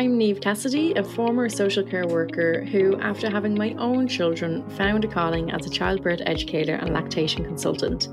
I'm 0.00 0.16
Neve 0.16 0.40
Cassidy, 0.40 0.94
a 0.94 1.04
former 1.04 1.50
social 1.50 1.82
care 1.82 2.06
worker 2.06 2.64
who, 2.64 2.98
after 3.00 3.28
having 3.28 3.54
my 3.54 3.74
own 3.74 4.08
children, 4.08 4.66
found 4.70 5.04
a 5.04 5.08
calling 5.08 5.50
as 5.50 5.66
a 5.66 5.68
childbirth 5.68 6.22
educator 6.24 6.76
and 6.76 6.94
lactation 6.94 7.44
consultant. 7.44 8.08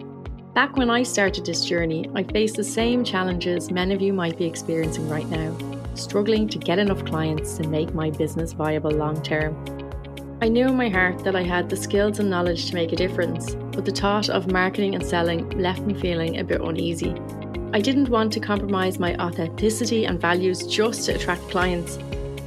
Back 0.53 0.75
when 0.75 0.89
I 0.89 1.03
started 1.03 1.45
this 1.45 1.63
journey, 1.63 2.11
I 2.13 2.23
faced 2.23 2.57
the 2.57 2.63
same 2.65 3.05
challenges 3.05 3.71
many 3.71 3.95
of 3.95 4.01
you 4.01 4.11
might 4.11 4.37
be 4.37 4.43
experiencing 4.43 5.07
right 5.07 5.29
now, 5.29 5.57
struggling 5.95 6.49
to 6.49 6.57
get 6.57 6.77
enough 6.77 7.05
clients 7.05 7.55
to 7.55 7.65
make 7.69 7.93
my 7.93 8.09
business 8.09 8.51
viable 8.51 8.91
long 8.91 9.23
term. 9.23 9.55
I 10.41 10.49
knew 10.49 10.67
in 10.67 10.75
my 10.75 10.89
heart 10.89 11.23
that 11.23 11.37
I 11.37 11.43
had 11.43 11.69
the 11.69 11.77
skills 11.77 12.19
and 12.19 12.29
knowledge 12.29 12.67
to 12.67 12.75
make 12.75 12.91
a 12.91 12.97
difference, 12.97 13.55
but 13.55 13.85
the 13.85 13.93
thought 13.93 14.27
of 14.27 14.51
marketing 14.51 14.93
and 14.93 15.05
selling 15.05 15.49
left 15.51 15.83
me 15.83 15.93
feeling 15.93 16.37
a 16.37 16.43
bit 16.43 16.59
uneasy. 16.59 17.15
I 17.77 17.79
didn't 17.79 18.09
want 18.09 18.33
to 18.33 18.39
compromise 18.39 18.97
my 18.97 19.15
authenticity 19.17 20.05
and 20.05 20.19
values 20.19 20.65
just 20.65 21.05
to 21.05 21.13
attract 21.13 21.47
clients. 21.51 21.99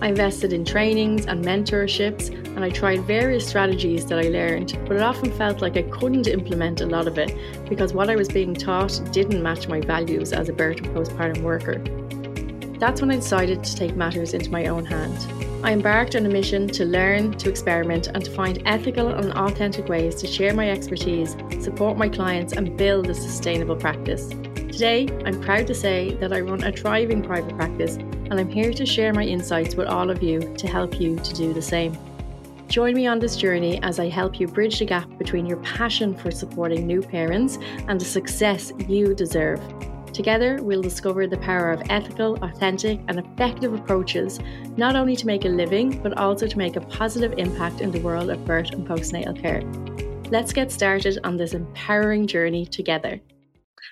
I 0.03 0.09
invested 0.09 0.53
in 0.53 0.65
trainings 0.65 1.27
and 1.27 1.45
mentorships, 1.45 2.31
and 2.57 2.65
I 2.65 2.71
tried 2.71 3.05
various 3.05 3.47
strategies 3.47 4.05
that 4.07 4.19
I 4.19 4.23
learned, 4.23 4.77
but 4.89 4.97
it 4.97 5.03
often 5.03 5.31
felt 5.31 5.63
like 5.63 5.77
I 5.77 5.83
couldn't 5.83 6.27
implement 6.27 6.81
a 6.81 6.87
lot 6.87 7.07
of 7.07 7.17
it 7.17 7.33
because 7.69 7.95
what 7.95 8.11
I 8.11 8.17
was 8.17 8.27
being 8.27 8.55
taught 8.55 9.01
didn't 9.13 9.41
match 9.41 9.69
my 9.69 9.81
values 9.81 10.33
as 10.33 10.49
a 10.49 10.53
birth 10.53 10.79
and 10.79 10.89
postpartum 10.89 11.43
worker. 11.43 11.79
That's 12.81 13.01
when 13.01 13.13
I 13.13 13.15
decided 13.15 13.63
to 13.63 13.77
take 13.77 13.95
matters 13.95 14.35
into 14.35 14.51
my 14.51 14.67
own 14.67 14.85
hand. 14.85 15.17
I 15.63 15.73
embarked 15.73 16.17
on 16.17 16.27
a 16.27 16.29
mission 16.29 16.67
to 16.71 16.85
learn, 16.85 17.39
to 17.39 17.51
experiment, 17.51 18.09
and 18.09 18.25
to 18.25 18.31
find 18.33 18.61
ethical 18.67 19.11
and 19.11 19.33
authentic 19.35 19.89
ways 19.89 20.17
to 20.17 20.27
share 20.27 20.55
my 20.55 20.69
expertise, 20.71 21.37
support 21.61 21.97
my 21.97 22.09
clients, 22.09 22.53
and 22.53 22.77
build 22.77 23.09
a 23.09 23.15
sustainable 23.15 23.77
practice. 23.77 24.29
Today, 24.81 25.09
I'm 25.27 25.39
proud 25.43 25.67
to 25.67 25.75
say 25.75 26.15
that 26.21 26.33
I 26.33 26.41
run 26.41 26.65
a 26.65 26.73
thriving 26.73 27.23
private 27.23 27.55
practice, 27.55 27.97
and 27.97 28.41
I'm 28.41 28.49
here 28.49 28.73
to 28.73 28.87
share 28.87 29.13
my 29.13 29.25
insights 29.25 29.75
with 29.75 29.89
all 29.89 30.09
of 30.09 30.23
you 30.23 30.41
to 30.57 30.67
help 30.67 30.99
you 30.99 31.17
to 31.17 31.35
do 31.35 31.53
the 31.53 31.61
same. 31.61 31.95
Join 32.67 32.95
me 32.95 33.07
on 33.07 33.19
this 33.19 33.37
journey 33.37 33.79
as 33.83 33.99
I 33.99 34.09
help 34.09 34.41
you 34.41 34.47
bridge 34.47 34.79
the 34.79 34.87
gap 34.87 35.07
between 35.19 35.45
your 35.45 35.59
passion 35.59 36.17
for 36.17 36.31
supporting 36.31 36.87
new 36.87 37.03
parents 37.03 37.59
and 37.89 38.01
the 38.01 38.07
success 38.07 38.73
you 38.89 39.15
deserve. 39.15 39.61
Together, 40.15 40.61
we'll 40.63 40.81
discover 40.81 41.27
the 41.27 41.37
power 41.37 41.73
of 41.73 41.83
ethical, 41.91 42.43
authentic, 42.43 43.01
and 43.09 43.19
effective 43.19 43.75
approaches, 43.75 44.41
not 44.79 44.97
only 44.97 45.15
to 45.15 45.27
make 45.27 45.45
a 45.45 45.49
living, 45.49 46.03
but 46.03 46.17
also 46.17 46.47
to 46.47 46.57
make 46.57 46.77
a 46.77 46.81
positive 46.81 47.35
impact 47.37 47.83
in 47.83 47.91
the 47.91 48.01
world 48.01 48.31
of 48.31 48.47
birth 48.47 48.71
and 48.71 48.89
postnatal 48.89 49.39
care. 49.39 49.61
Let's 50.31 50.55
get 50.55 50.73
started 50.73 51.19
on 51.23 51.37
this 51.37 51.53
empowering 51.53 52.27
journey 52.27 52.65
together. 52.65 53.21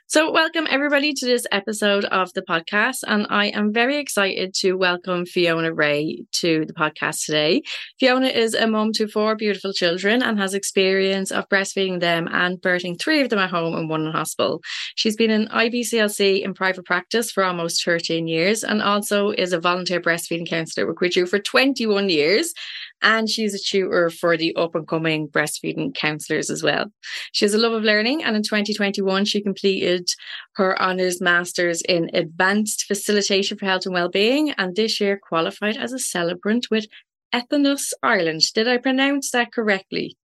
So, 0.07 0.31
welcome 0.33 0.67
everybody 0.71 1.13
to 1.13 1.27
this 1.27 1.47
episode 1.53 2.05
of 2.07 2.33
the 2.33 2.43
podcast. 2.43 2.99
And 3.07 3.27
I 3.31 3.47
am 3.47 3.73
very 3.73 3.99
excited 3.99 4.55
to 4.61 4.75
welcome 4.75 5.27
Fiona 5.27 5.73
Rea 5.73 6.25
to 6.41 6.65
the 6.65 6.73
podcast 6.73 7.25
today. 7.25 7.63
Fiona 8.01 8.29
is 8.29 8.55
a 8.55 8.67
mum 8.67 8.93
to 8.95 9.07
four 9.07 9.37
beautiful 9.37 9.73
children 9.73 10.23
and 10.23 10.39
has 10.39 10.55
experience 10.55 11.31
of 11.31 11.49
breastfeeding 11.49 12.01
them 12.01 12.29
and 12.31 12.59
birthing 12.59 12.99
three 12.99 13.21
of 13.21 13.29
them 13.29 13.39
at 13.39 13.51
home 13.51 13.75
and 13.75 13.89
one 13.89 14.07
in 14.07 14.13
hospital. 14.13 14.61
She's 14.95 15.17
been 15.17 15.31
an 15.31 15.49
IBCLC 15.49 16.43
in 16.43 16.55
private 16.55 16.85
practice 16.85 17.31
for 17.31 17.45
almost 17.45 17.85
13 17.85 18.27
years 18.27 18.65
and 18.65 18.83
also 18.83 19.31
is 19.31 19.53
a 19.53 19.61
volunteer 19.61 20.01
breastfeeding 20.01 20.49
counsellor 20.49 20.87
with 20.87 20.97
Cuidiú 20.97 21.29
for 21.29 21.39
21 21.39 22.09
years 22.09 22.55
and 23.03 23.29
she's 23.29 23.55
a 23.55 23.59
tutor 23.59 24.11
for 24.11 24.37
the 24.37 24.55
up 24.57 24.75
and 24.75 24.87
coming 24.87 25.29
breastfeeding 25.29 25.95
counsellors 25.95 26.51
as 26.51 26.63
well. 26.63 26.87
She 27.33 27.45
has 27.45 27.55
a 27.55 27.59
love 27.59 27.73
of 27.73 27.83
learning, 27.83 28.25
and 28.25 28.37
in 28.37 28.43
2021, 28.43 29.25
she 29.25 29.43
completed 29.43 30.09
her 30.55 30.81
honours 30.81 31.21
masters 31.21 31.83
in 31.83 32.11
advanced 32.15 32.85
facilitation 32.85 33.59
for 33.59 33.67
health 33.67 33.87
and 33.87 33.95
well-being, 33.95 34.51
and 34.53 34.77
this 34.77 35.01
year 35.01 35.19
qualified 35.23 35.77
as 35.77 35.93
a 35.93 35.99
celebrant 35.99 36.67
with 36.71 36.87
Ethnos 37.35 37.93
Ireland. 38.03 38.43
Did 38.55 38.69
I 38.69 38.79
pronounce 38.79 39.31
that 39.31 39.53
correctly? 39.53 40.17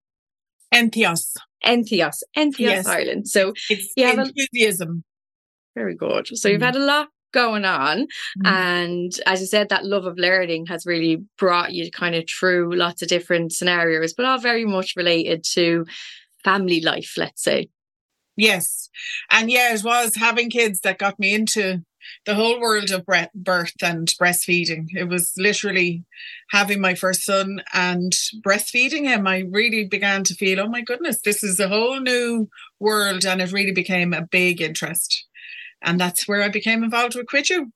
Entheos. 0.73 1.37
Entheos. 1.65 2.23
Entheos 2.37 2.59
yes. 2.59 2.87
Ireland. 2.87 3.29
So 3.29 3.53
it's 3.71 3.93
you 3.97 4.07
have 4.07 4.19
enthusiasm. 4.19 5.05
A, 5.77 5.81
very 5.81 5.95
good. 5.95 6.29
So 6.37 6.49
mm. 6.49 6.53
you've 6.53 6.63
had 6.63 6.77
a 6.77 6.84
lot 6.84 7.09
going 7.34 7.67
on. 7.67 8.06
Mm-hmm. 8.39 8.47
And 8.47 9.12
as 9.27 9.41
you 9.41 9.47
said, 9.47 9.69
that 9.69 9.84
love 9.84 10.06
of 10.06 10.17
learning 10.17 10.67
has 10.67 10.87
really 10.87 11.22
brought 11.37 11.75
you 11.75 11.91
kind 11.91 12.15
of 12.15 12.25
through 12.27 12.75
lots 12.75 13.03
of 13.03 13.09
different 13.09 13.53
scenarios, 13.53 14.15
but 14.15 14.25
all 14.25 14.39
very 14.39 14.65
much 14.65 14.95
related 14.97 15.45
to 15.53 15.84
family 16.43 16.81
life, 16.81 17.15
let's 17.19 17.43
say. 17.43 17.69
Yes. 18.37 18.89
And 19.31 19.50
yeah, 19.50 19.75
it 19.75 19.84
was 19.84 20.17
having 20.17 20.50
kids 20.50 20.81
that 20.81 20.99
got 20.99 21.19
me 21.19 21.34
into 21.34 21.84
the 22.27 22.34
whole 22.34 22.61
world 22.61 22.91
of 22.91 23.06
birth 23.06 23.72
and 23.83 24.09
breastfeeding. 24.21 24.89
It 24.91 25.09
was 25.09 25.33
literally 25.39 26.05
having 26.51 26.81
my 26.81 26.95
first 26.95 27.25
son 27.25 27.62
and 27.72 28.12
breastfeeding 28.47 29.05
him. 29.05 29.27
I 29.27 29.45
really 29.51 29.84
began 29.84 30.25
to 30.25 30.34
feel, 30.34 30.61
oh 30.61 30.69
my 30.69 30.83
goodness, 30.83 31.21
this 31.21 31.43
is 31.43 31.61
a 31.61 31.69
whole 31.69 32.01
new 32.01 32.49
world. 32.78 33.25
And 33.25 33.41
it 33.41 33.53
really 33.53 33.72
became 33.72 34.12
a 34.12 34.27
big 34.27 34.61
interest. 34.61 35.27
And 35.84 36.00
that's 36.00 36.27
where 36.27 36.43
I 36.43 36.49
became 36.49 36.83
involved 36.83 37.15
with 37.15 37.27
Cuidiú. 37.27 37.71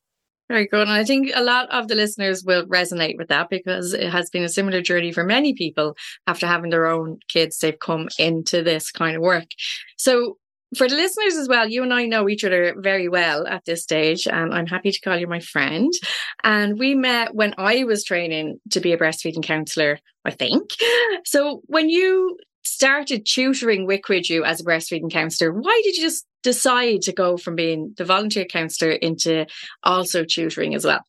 Very 0.49 0.67
good. 0.67 0.89
And 0.89 0.91
I 0.91 1.05
think 1.05 1.31
a 1.35 1.43
lot 1.43 1.71
of 1.71 1.89
the 1.89 1.95
listeners 1.95 2.43
will 2.43 2.65
resonate 2.67 3.19
with 3.19 3.29
that 3.29 3.51
because 3.51 3.93
it 3.93 4.09
has 4.11 4.31
been 4.31 4.45
a 4.45 4.49
similar 4.49 4.81
journey 4.81 5.13
for 5.13 5.23
many 5.23 5.53
people 5.53 5.95
after 6.27 6.47
having 6.47 6.71
their 6.71 6.87
own 6.87 7.19
kids. 7.29 7.59
They've 7.59 7.79
come 7.79 8.09
into 8.19 8.63
this 8.63 8.91
kind 8.91 9.15
of 9.15 9.23
work. 9.23 9.49
So, 9.99 10.39
for 10.77 10.87
the 10.87 10.97
listeners 10.97 11.35
as 11.37 11.49
well, 11.49 11.67
you 11.67 11.83
and 11.83 11.95
I 11.95 12.05
know 12.05 12.29
each 12.29 12.45
other 12.45 12.75
very 12.77 13.09
well 13.09 13.47
at 13.47 13.65
this 13.65 13.83
stage, 13.83 14.27
and 14.27 14.53
I'm 14.53 14.67
happy 14.67 14.93
to 14.93 15.01
call 15.01 15.17
you 15.17 15.27
my 15.27 15.41
friend. 15.41 15.91
And 16.45 16.79
we 16.79 16.95
met 16.95 17.35
when 17.35 17.55
I 17.57 17.85
was 17.85 18.05
training 18.05 18.61
to 18.73 18.81
be 18.81 18.93
a 18.93 18.99
breastfeeding 18.99 19.43
counsellor, 19.43 19.99
I 20.25 20.31
think. 20.31 20.71
So, 21.25 21.63
when 21.67 21.91
you 21.91 22.39
started 22.69 23.27
tutoring 23.27 23.87
Cuidiú 23.87 24.45
as 24.45 24.61
a 24.61 24.65
breastfeeding 24.65 25.11
counsellor, 25.11 25.53
why 25.53 25.81
did 25.85 25.97
you 25.97 26.03
just 26.03 26.27
decide 26.43 27.03
to 27.03 27.13
go 27.13 27.37
from 27.37 27.57
being 27.57 27.95
the 27.97 28.05
volunteer 28.05 28.45
counsellor 28.45 28.93
into 28.93 29.47
also 29.83 30.25
tutoring 30.25 30.75
as 30.75 30.85
well? 30.85 31.05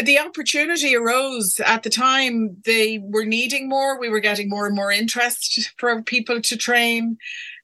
The 0.00 0.18
opportunity 0.18 0.96
arose 0.96 1.60
at 1.64 1.82
the 1.82 1.90
time. 1.90 2.56
They 2.64 2.98
were 2.98 3.24
needing 3.24 3.68
more. 3.68 3.98
We 3.98 4.08
were 4.08 4.20
getting 4.20 4.48
more 4.48 4.66
and 4.66 4.74
more 4.74 4.92
interest 4.92 5.72
for 5.78 6.02
people 6.02 6.40
to 6.40 6.56
train. 6.56 7.18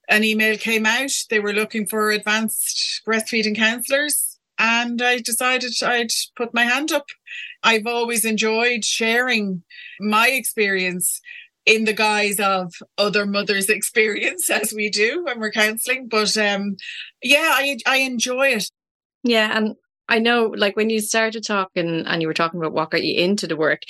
An 0.08 0.24
email 0.24 0.56
came 0.56 0.86
out. 0.86 1.12
They 1.30 1.40
were 1.40 1.52
looking 1.52 1.86
for 1.86 2.10
advanced 2.10 3.02
breastfeeding 3.06 3.56
counsellors. 3.56 4.38
And 4.58 5.00
I 5.02 5.18
decided 5.18 5.72
I'd 5.82 6.10
put 6.36 6.54
my 6.54 6.64
hand 6.64 6.90
up. 6.92 7.06
I've 7.62 7.86
always 7.86 8.24
enjoyed 8.24 8.84
sharing 8.84 9.62
my 10.00 10.28
experience 10.28 11.20
in 11.66 11.84
the 11.84 11.92
guise 11.92 12.38
of 12.40 12.72
other 12.96 13.26
mothers' 13.26 13.68
experience 13.68 14.48
as 14.48 14.72
we 14.72 14.88
do 14.88 15.24
when 15.24 15.40
we're 15.40 15.50
counseling. 15.50 16.08
But 16.08 16.36
um, 16.36 16.76
yeah, 17.22 17.50
I 17.52 17.78
I 17.86 17.98
enjoy 17.98 18.48
it. 18.48 18.70
Yeah, 19.24 19.56
and 19.56 19.74
I 20.08 20.20
know, 20.20 20.54
like 20.56 20.76
when 20.76 20.88
you 20.88 21.00
started 21.00 21.44
talking 21.44 22.06
and 22.06 22.22
you 22.22 22.28
were 22.28 22.34
talking 22.34 22.60
about 22.60 22.72
what 22.72 22.90
got 22.90 23.02
you 23.02 23.20
into 23.20 23.48
the 23.48 23.56
work, 23.56 23.82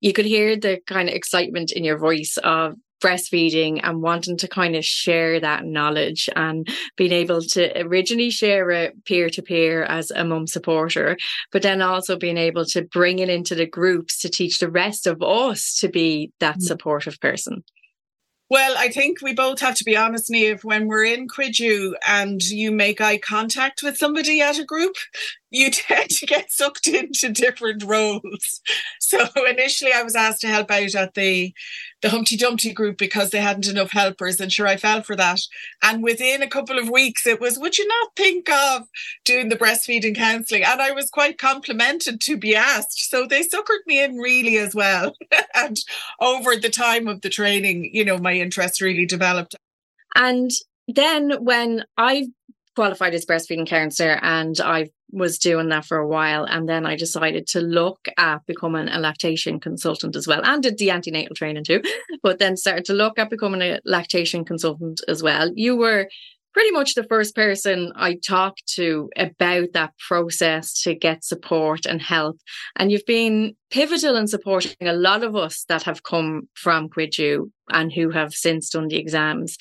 you 0.00 0.14
could 0.14 0.24
hear 0.24 0.56
the 0.56 0.80
kind 0.86 1.08
of 1.08 1.14
excitement 1.14 1.72
in 1.72 1.84
your 1.84 1.98
voice 1.98 2.38
of 2.42 2.74
breastfeeding 3.02 3.80
and 3.82 4.02
wanting 4.02 4.36
to 4.38 4.48
kind 4.48 4.76
of 4.76 4.84
share 4.84 5.40
that 5.40 5.64
knowledge 5.64 6.28
and 6.36 6.68
being 6.96 7.12
able 7.12 7.40
to 7.40 7.80
originally 7.82 8.30
share 8.30 8.70
it 8.70 9.04
peer 9.04 9.30
to 9.30 9.42
peer 9.42 9.84
as 9.84 10.10
a 10.10 10.24
mum 10.24 10.46
supporter, 10.46 11.16
but 11.52 11.62
then 11.62 11.82
also 11.82 12.16
being 12.16 12.38
able 12.38 12.64
to 12.64 12.82
bring 12.82 13.18
it 13.18 13.28
into 13.28 13.54
the 13.54 13.66
groups 13.66 14.20
to 14.20 14.28
teach 14.28 14.58
the 14.58 14.70
rest 14.70 15.06
of 15.06 15.22
us 15.22 15.78
to 15.78 15.88
be 15.88 16.32
that 16.40 16.58
mm. 16.58 16.62
supportive 16.62 17.20
person. 17.20 17.62
Well, 18.50 18.76
I 18.78 18.88
think 18.88 19.20
we 19.20 19.34
both 19.34 19.60
have 19.60 19.74
to 19.74 19.84
be 19.84 19.94
honest, 19.94 20.30
Neve, 20.30 20.64
when 20.64 20.86
we're 20.86 21.04
in 21.04 21.28
Cuidiú 21.28 21.92
and 22.06 22.42
you 22.42 22.72
make 22.72 22.98
eye 22.98 23.18
contact 23.18 23.82
with 23.82 23.98
somebody 23.98 24.40
at 24.40 24.58
a 24.58 24.64
group, 24.64 24.94
you 25.50 25.70
tend 25.72 26.10
to 26.10 26.26
get 26.26 26.50
sucked 26.50 26.86
into 26.86 27.30
different 27.30 27.84
roles. 27.84 28.60
So 29.00 29.26
initially 29.48 29.92
I 29.92 30.02
was 30.02 30.14
asked 30.14 30.42
to 30.42 30.48
help 30.48 30.70
out 30.70 30.94
at 30.94 31.14
the 31.14 31.54
the 32.00 32.10
Humpty 32.10 32.36
Dumpty 32.36 32.72
group 32.72 32.96
because 32.96 33.30
they 33.30 33.40
hadn't 33.40 33.66
enough 33.66 33.90
helpers. 33.90 34.40
And 34.40 34.52
sure, 34.52 34.68
I 34.68 34.76
fell 34.76 35.02
for 35.02 35.16
that. 35.16 35.40
And 35.82 36.02
within 36.02 36.42
a 36.42 36.48
couple 36.48 36.78
of 36.78 36.88
weeks, 36.88 37.26
it 37.26 37.40
was, 37.40 37.58
would 37.58 37.76
you 37.76 37.88
not 37.88 38.14
think 38.14 38.48
of 38.48 38.82
doing 39.24 39.48
the 39.48 39.56
breastfeeding 39.56 40.14
counselling? 40.14 40.62
And 40.62 40.80
I 40.80 40.92
was 40.92 41.10
quite 41.10 41.38
complimented 41.38 42.20
to 42.20 42.36
be 42.36 42.54
asked. 42.54 43.10
So 43.10 43.26
they 43.26 43.42
suckered 43.42 43.84
me 43.86 44.02
in 44.02 44.16
really 44.16 44.58
as 44.58 44.74
well. 44.74 45.14
and 45.54 45.76
over 46.20 46.54
the 46.54 46.70
time 46.70 47.08
of 47.08 47.22
the 47.22 47.30
training, 47.30 47.90
you 47.92 48.04
know, 48.04 48.18
my 48.18 48.34
interest 48.34 48.80
really 48.80 49.06
developed. 49.06 49.56
And 50.14 50.50
then 50.86 51.42
when 51.42 51.84
I 51.96 52.28
qualified 52.76 53.14
as 53.14 53.26
breastfeeding 53.26 53.66
counsellor 53.66 54.20
and 54.22 54.60
I 54.60 54.90
was 55.10 55.38
doing 55.38 55.68
that 55.70 55.84
for 55.84 55.98
a 55.98 56.06
while. 56.06 56.44
And 56.44 56.68
then 56.68 56.86
I 56.86 56.96
decided 56.96 57.46
to 57.48 57.60
look 57.60 58.08
at 58.16 58.44
becoming 58.46 58.88
a 58.88 58.98
lactation 58.98 59.60
consultant 59.60 60.16
as 60.16 60.26
well 60.26 60.44
and 60.44 60.62
did 60.62 60.78
the 60.78 60.90
antenatal 60.90 61.34
training 61.34 61.64
too, 61.64 61.82
but 62.22 62.38
then 62.38 62.56
started 62.56 62.84
to 62.86 62.92
look 62.92 63.18
at 63.18 63.30
becoming 63.30 63.62
a 63.62 63.80
lactation 63.84 64.44
consultant 64.44 65.00
as 65.08 65.22
well. 65.22 65.50
You 65.54 65.76
were 65.76 66.08
pretty 66.54 66.70
much 66.72 66.94
the 66.94 67.04
first 67.04 67.34
person 67.34 67.92
I 67.94 68.14
talked 68.14 68.66
to 68.74 69.10
about 69.16 69.68
that 69.74 69.92
process 69.98 70.82
to 70.82 70.94
get 70.94 71.24
support 71.24 71.86
and 71.86 72.02
help. 72.02 72.38
And 72.76 72.90
you've 72.90 73.06
been 73.06 73.54
pivotal 73.70 74.16
in 74.16 74.26
supporting 74.26 74.88
a 74.88 74.92
lot 74.92 75.22
of 75.22 75.36
us 75.36 75.64
that 75.68 75.84
have 75.84 76.02
come 76.02 76.48
from 76.54 76.88
Cuidiú 76.88 77.50
and 77.70 77.92
who 77.92 78.10
have 78.10 78.32
since 78.32 78.70
done 78.70 78.88
the 78.88 78.96
exams 78.96 79.56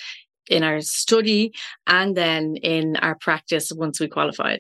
in 0.50 0.64
our 0.64 0.82
study 0.82 1.52
and 1.86 2.16
then 2.16 2.56
in 2.64 2.96
our 2.98 3.16
practice 3.20 3.72
once 3.76 4.00
we 4.00 4.08
qualified. 4.08 4.60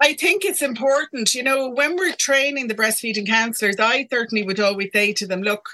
I 0.00 0.12
think 0.12 0.44
it's 0.44 0.62
important, 0.62 1.34
you 1.34 1.42
know, 1.42 1.68
when 1.68 1.96
we're 1.96 2.14
training 2.14 2.68
the 2.68 2.74
breastfeeding 2.74 3.26
counselors, 3.26 3.80
I 3.80 4.06
certainly 4.08 4.44
would 4.44 4.60
always 4.60 4.90
say 4.92 5.12
to 5.14 5.26
them, 5.26 5.42
look, 5.42 5.68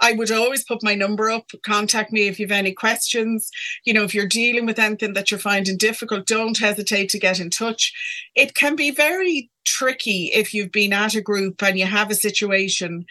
I 0.00 0.12
would 0.12 0.30
always 0.30 0.64
put 0.64 0.82
my 0.82 0.94
number 0.94 1.30
up, 1.30 1.46
contact 1.64 2.12
me 2.12 2.28
if 2.28 2.38
you 2.38 2.46
have 2.46 2.52
any 2.52 2.72
questions. 2.72 3.50
You 3.84 3.94
know, 3.94 4.04
if 4.04 4.14
you're 4.14 4.26
dealing 4.26 4.66
with 4.66 4.78
anything 4.78 5.14
that 5.14 5.30
you're 5.30 5.40
finding 5.40 5.78
difficult, 5.78 6.26
don't 6.26 6.58
hesitate 6.58 7.08
to 7.10 7.18
get 7.18 7.40
in 7.40 7.48
touch. 7.48 7.94
It 8.34 8.54
can 8.54 8.76
be 8.76 8.90
very 8.90 9.50
tricky 9.64 10.30
if 10.34 10.52
you've 10.52 10.72
been 10.72 10.92
at 10.92 11.14
a 11.14 11.22
group 11.22 11.62
and 11.62 11.78
you 11.78 11.86
have 11.86 12.10
a 12.10 12.14
situation 12.14 13.06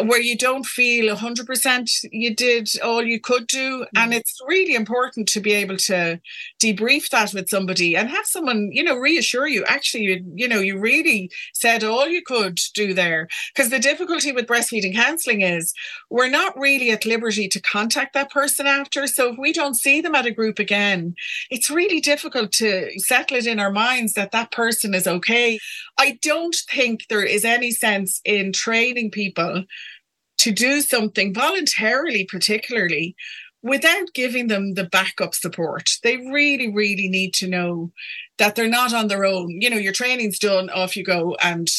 where 0.00 0.20
you 0.20 0.36
don't 0.36 0.64
feel 0.64 1.14
100% 1.14 2.04
you 2.10 2.34
did 2.34 2.70
all 2.82 3.02
you 3.02 3.20
could 3.20 3.46
do. 3.46 3.80
Mm-hmm. 3.80 3.98
And 3.98 4.14
it's 4.14 4.38
really 4.46 4.74
important 4.74 5.28
to 5.28 5.40
be 5.40 5.52
able 5.52 5.76
to 5.78 6.20
debrief 6.60 7.10
that 7.10 7.32
with 7.34 7.48
somebody 7.48 7.96
and 7.96 8.08
have 8.08 8.26
someone, 8.26 8.70
you 8.72 8.82
know, 8.82 8.96
reassure 8.96 9.46
you, 9.46 9.64
actually, 9.66 10.04
you, 10.04 10.24
you 10.34 10.48
know, 10.48 10.60
you 10.60 10.78
really 10.78 11.30
said 11.52 11.84
all 11.84 12.08
you 12.08 12.22
could 12.22 12.58
do 12.74 12.94
there. 12.94 13.28
Because 13.54 13.70
the 13.70 13.78
difficulty 13.78 14.32
with 14.32 14.46
breastfeeding 14.46 14.94
counseling 14.94 15.42
is 15.42 15.72
we're 16.10 16.30
not 16.30 16.58
really 16.58 16.90
at 16.90 17.06
liberty 17.06 17.48
to 17.48 17.60
contact 17.60 18.14
that 18.14 18.30
person 18.30 18.66
after. 18.66 19.06
So 19.06 19.32
if 19.32 19.38
we 19.38 19.52
don't 19.52 19.74
see 19.74 20.00
them 20.00 20.14
at 20.14 20.26
a 20.26 20.30
group 20.30 20.58
again, 20.58 21.14
it's 21.50 21.70
really 21.70 22.00
difficult 22.00 22.52
to 22.52 22.90
settle 22.98 23.36
it 23.36 23.46
in 23.46 23.60
our 23.60 23.70
minds 23.70 24.14
that 24.14 24.32
that 24.32 24.52
person 24.52 24.94
is 24.94 25.06
okay. 25.06 25.58
I 25.98 26.18
don't 26.22 26.56
think 26.70 27.06
there 27.08 27.24
is 27.24 27.44
any 27.44 27.70
sense 27.70 28.20
in 28.24 28.52
training 28.52 29.10
people 29.10 29.64
to 30.38 30.52
do 30.52 30.80
something 30.80 31.32
voluntarily, 31.34 32.24
particularly 32.24 33.14
without 33.62 34.12
giving 34.12 34.48
them 34.48 34.74
the 34.74 34.84
backup 34.84 35.34
support. 35.34 35.88
They 36.02 36.16
really, 36.16 36.72
really 36.72 37.08
need 37.08 37.32
to 37.34 37.48
know 37.48 37.92
that 38.38 38.56
they're 38.56 38.68
not 38.68 38.92
on 38.92 39.06
their 39.06 39.24
own. 39.24 39.60
You 39.60 39.70
know, 39.70 39.76
your 39.76 39.92
training's 39.92 40.38
done, 40.38 40.68
off 40.70 40.96
you 40.96 41.04
go. 41.04 41.36
And 41.40 41.70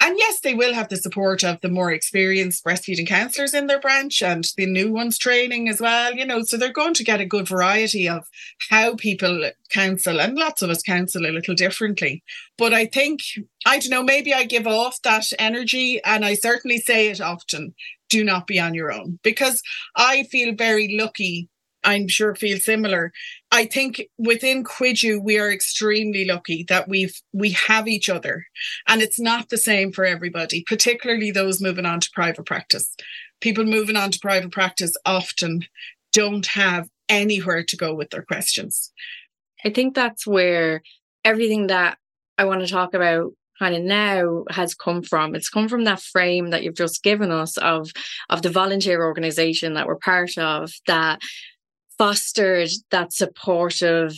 and 0.00 0.16
yes, 0.18 0.40
they 0.40 0.54
will 0.54 0.72
have 0.72 0.88
the 0.88 0.96
support 0.96 1.42
of 1.42 1.60
the 1.60 1.68
more 1.68 1.90
experienced 1.90 2.64
breastfeeding 2.64 3.08
counselors 3.08 3.54
in 3.54 3.66
their 3.66 3.80
branch 3.80 4.22
and 4.22 4.46
the 4.56 4.66
new 4.66 4.92
ones 4.92 5.18
training 5.18 5.68
as 5.68 5.80
well. 5.80 6.14
You 6.14 6.24
know, 6.24 6.42
so 6.42 6.56
they're 6.56 6.72
going 6.72 6.94
to 6.94 7.04
get 7.04 7.20
a 7.20 7.26
good 7.26 7.48
variety 7.48 8.08
of 8.08 8.28
how 8.70 8.94
people 8.94 9.50
counsel, 9.70 10.20
and 10.20 10.36
lots 10.36 10.62
of 10.62 10.70
us 10.70 10.82
counsel 10.82 11.26
a 11.26 11.32
little 11.32 11.54
differently. 11.54 12.22
But 12.56 12.72
I 12.72 12.86
think 12.86 13.20
I 13.66 13.78
don't 13.78 13.90
know, 13.90 14.04
maybe 14.04 14.32
I 14.32 14.44
give 14.44 14.66
off 14.66 15.02
that 15.02 15.26
energy 15.38 16.00
and 16.04 16.24
I 16.24 16.34
certainly 16.34 16.78
say 16.78 17.08
it 17.08 17.20
often 17.20 17.74
do 18.12 18.22
not 18.22 18.46
be 18.46 18.60
on 18.60 18.74
your 18.74 18.92
own 18.92 19.18
because 19.22 19.62
I 19.96 20.24
feel 20.24 20.54
very 20.54 20.96
lucky. 20.98 21.48
I'm 21.82 22.06
sure 22.06 22.34
feel 22.34 22.58
similar. 22.58 23.10
I 23.50 23.64
think 23.64 24.02
within 24.18 24.62
Cuidiú, 24.62 25.20
we 25.20 25.38
are 25.38 25.50
extremely 25.50 26.26
lucky 26.26 26.64
that 26.68 26.88
we've 26.88 27.18
we 27.32 27.50
have 27.52 27.88
each 27.88 28.08
other. 28.10 28.44
And 28.86 29.00
it's 29.00 29.18
not 29.18 29.48
the 29.48 29.56
same 29.56 29.92
for 29.92 30.04
everybody, 30.04 30.62
particularly 30.68 31.30
those 31.30 31.60
moving 31.60 31.86
on 31.86 32.00
to 32.00 32.10
private 32.14 32.46
practice. 32.46 32.94
People 33.40 33.64
moving 33.64 33.96
on 33.96 34.10
to 34.10 34.18
private 34.20 34.52
practice 34.52 34.94
often 35.06 35.64
don't 36.12 36.46
have 36.46 36.88
anywhere 37.08 37.64
to 37.64 37.76
go 37.76 37.94
with 37.94 38.10
their 38.10 38.22
questions. 38.22 38.92
I 39.64 39.70
think 39.70 39.94
that's 39.94 40.26
where 40.26 40.82
everything 41.24 41.68
that 41.68 41.96
I 42.36 42.44
want 42.44 42.60
to 42.60 42.66
talk 42.66 42.94
about 42.94 43.32
kind 43.62 43.76
of 43.76 43.82
now 43.82 44.42
has 44.50 44.74
come 44.74 45.02
from. 45.04 45.36
It's 45.36 45.48
come 45.48 45.68
from 45.68 45.84
that 45.84 46.00
frame 46.00 46.50
that 46.50 46.64
you've 46.64 46.74
just 46.74 47.04
given 47.04 47.30
us 47.30 47.56
of 47.58 47.92
of 48.28 48.42
the 48.42 48.50
volunteer 48.50 49.04
organization 49.04 49.74
that 49.74 49.86
we're 49.86 49.94
part 49.94 50.36
of 50.36 50.72
that 50.88 51.20
fostered 51.96 52.70
that 52.90 53.12
supportive 53.12 54.16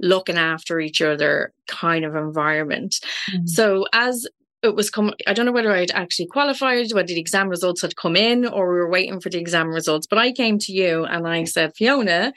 looking 0.00 0.38
after 0.38 0.80
each 0.80 1.02
other 1.02 1.52
kind 1.68 2.06
of 2.06 2.16
environment. 2.16 2.94
Mm-hmm. 3.30 3.46
So 3.48 3.84
as 3.92 4.26
it 4.62 4.74
was 4.74 4.88
come 4.88 5.12
I 5.26 5.34
don't 5.34 5.44
know 5.44 5.52
whether 5.52 5.72
I'd 5.72 5.90
actually 5.90 6.28
qualified, 6.28 6.90
whether 6.94 7.08
the 7.08 7.20
exam 7.20 7.50
results 7.50 7.82
had 7.82 7.96
come 7.96 8.16
in 8.16 8.46
or 8.46 8.72
we 8.72 8.78
were 8.78 8.90
waiting 8.90 9.20
for 9.20 9.28
the 9.28 9.38
exam 9.38 9.68
results, 9.68 10.06
but 10.06 10.18
I 10.18 10.32
came 10.32 10.58
to 10.60 10.72
you 10.72 11.04
and 11.04 11.28
I 11.28 11.44
said, 11.44 11.76
Fiona, 11.76 12.32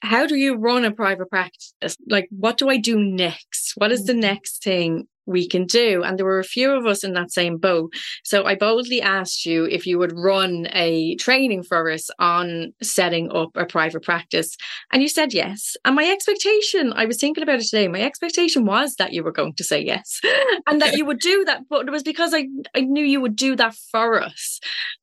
how 0.00 0.26
do 0.26 0.34
you 0.34 0.56
run 0.56 0.84
a 0.84 0.90
private 0.90 1.30
practice? 1.30 1.96
Like, 2.08 2.26
what 2.30 2.58
do 2.58 2.68
I 2.68 2.78
do 2.78 2.98
next? 2.98 3.74
What 3.76 3.92
is 3.92 4.06
the 4.06 4.12
mm-hmm. 4.12 4.20
next 4.22 4.64
thing 4.64 5.06
we 5.28 5.46
can 5.46 5.66
do. 5.66 6.02
And 6.02 6.18
there 6.18 6.26
were 6.26 6.38
a 6.38 6.44
few 6.44 6.70
of 6.72 6.86
us 6.86 7.04
in 7.04 7.12
that 7.12 7.30
same 7.30 7.58
boat. 7.58 7.92
So 8.24 8.44
I 8.44 8.54
boldly 8.54 9.02
asked 9.02 9.44
you 9.44 9.64
if 9.66 9.86
you 9.86 9.98
would 9.98 10.16
run 10.16 10.66
a 10.72 11.14
training 11.16 11.62
for 11.62 11.90
us 11.90 12.08
on 12.18 12.72
setting 12.82 13.30
up 13.30 13.50
a 13.54 13.66
private 13.66 14.02
practice. 14.02 14.56
And 14.92 15.02
you 15.02 15.08
said 15.08 15.34
yes. 15.34 15.76
And 15.84 15.94
my 15.94 16.10
expectation, 16.10 16.92
I 16.94 17.04
was 17.04 17.20
thinking 17.20 17.42
about 17.42 17.60
it 17.60 17.64
today, 17.64 17.88
my 17.88 18.02
expectation 18.02 18.64
was 18.64 18.96
that 18.96 19.12
you 19.12 19.22
were 19.22 19.32
going 19.32 19.54
to 19.54 19.64
say 19.64 19.80
yes 19.80 20.20
and 20.66 20.80
that 20.80 20.96
you 20.96 21.04
would 21.04 21.20
do 21.20 21.44
that. 21.44 21.68
But 21.68 21.86
it 21.86 21.90
was 21.90 22.02
because 22.02 22.32
I, 22.34 22.48
I 22.74 22.80
knew 22.80 23.04
you 23.04 23.20
would 23.20 23.36
do 23.36 23.54
that 23.56 23.74
for 23.74 24.20
us. 24.22 24.60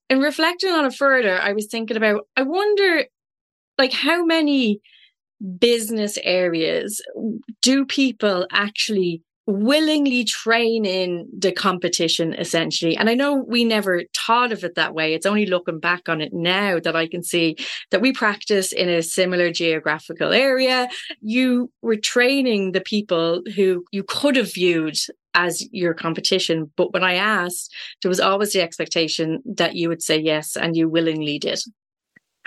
In 0.10 0.19
reflecting 0.19 0.72
on 0.72 0.86
it 0.86 0.94
further, 0.94 1.39
I 1.39 1.54
was 1.54 1.68
thinking 1.68 1.98
about, 1.98 2.27
I 2.36 2.44
wonder, 2.44 3.06
like, 3.77 3.92
how 3.92 4.24
many 4.24 4.81
business 5.60 6.18
areas 6.24 7.01
do 7.62 7.86
people 7.86 8.48
actually 8.51 9.22
willingly 9.48 10.24
train 10.24 10.86
in 10.86 11.28
the 11.38 11.52
competition 11.52 12.34
essentially. 12.34 12.98
And 12.98 13.10
i 13.10 13.14
know 13.14 13.36
we 13.36 13.64
never 13.64 14.04
thought 14.16 14.52
of 14.52 14.64
it 14.64 14.76
that 14.76 14.94
way. 14.94 15.14
It's 15.14 15.26
only 15.26 15.46
looking 15.46 15.80
back 15.80 16.10
on 16.10 16.22
it 16.22 16.34
now 16.34 16.80
that 16.80 16.96
i 16.96 17.08
can 17.08 17.24
see 17.24 17.56
that 17.92 18.02
we 18.02 18.12
practice 18.12 18.72
in 18.72 18.90
a 18.90 19.04
similar 19.04 19.52
geographical 19.52 20.34
area. 20.34 20.90
You 21.22 21.72
were 21.82 21.96
training 21.96 22.72
the 22.72 22.82
people 22.82 23.42
who 23.56 23.86
you 23.92 24.04
could 24.04 24.36
have 24.36 24.54
viewed 24.54 24.98
as 25.36 25.68
your 25.72 25.94
competition. 25.94 26.72
But 26.76 26.94
when 26.94 27.04
i 27.04 27.14
asked 27.14 27.74
there 28.02 28.10
was 28.10 28.20
always 28.20 28.54
the 28.54 28.62
expectation 28.62 29.44
that 29.46 29.76
you 29.76 29.90
would 29.90 30.02
say 30.02 30.18
yes 30.18 30.56
and 30.56 30.76
you 30.76 30.90
willingly 30.90 31.38
did. 31.38 31.60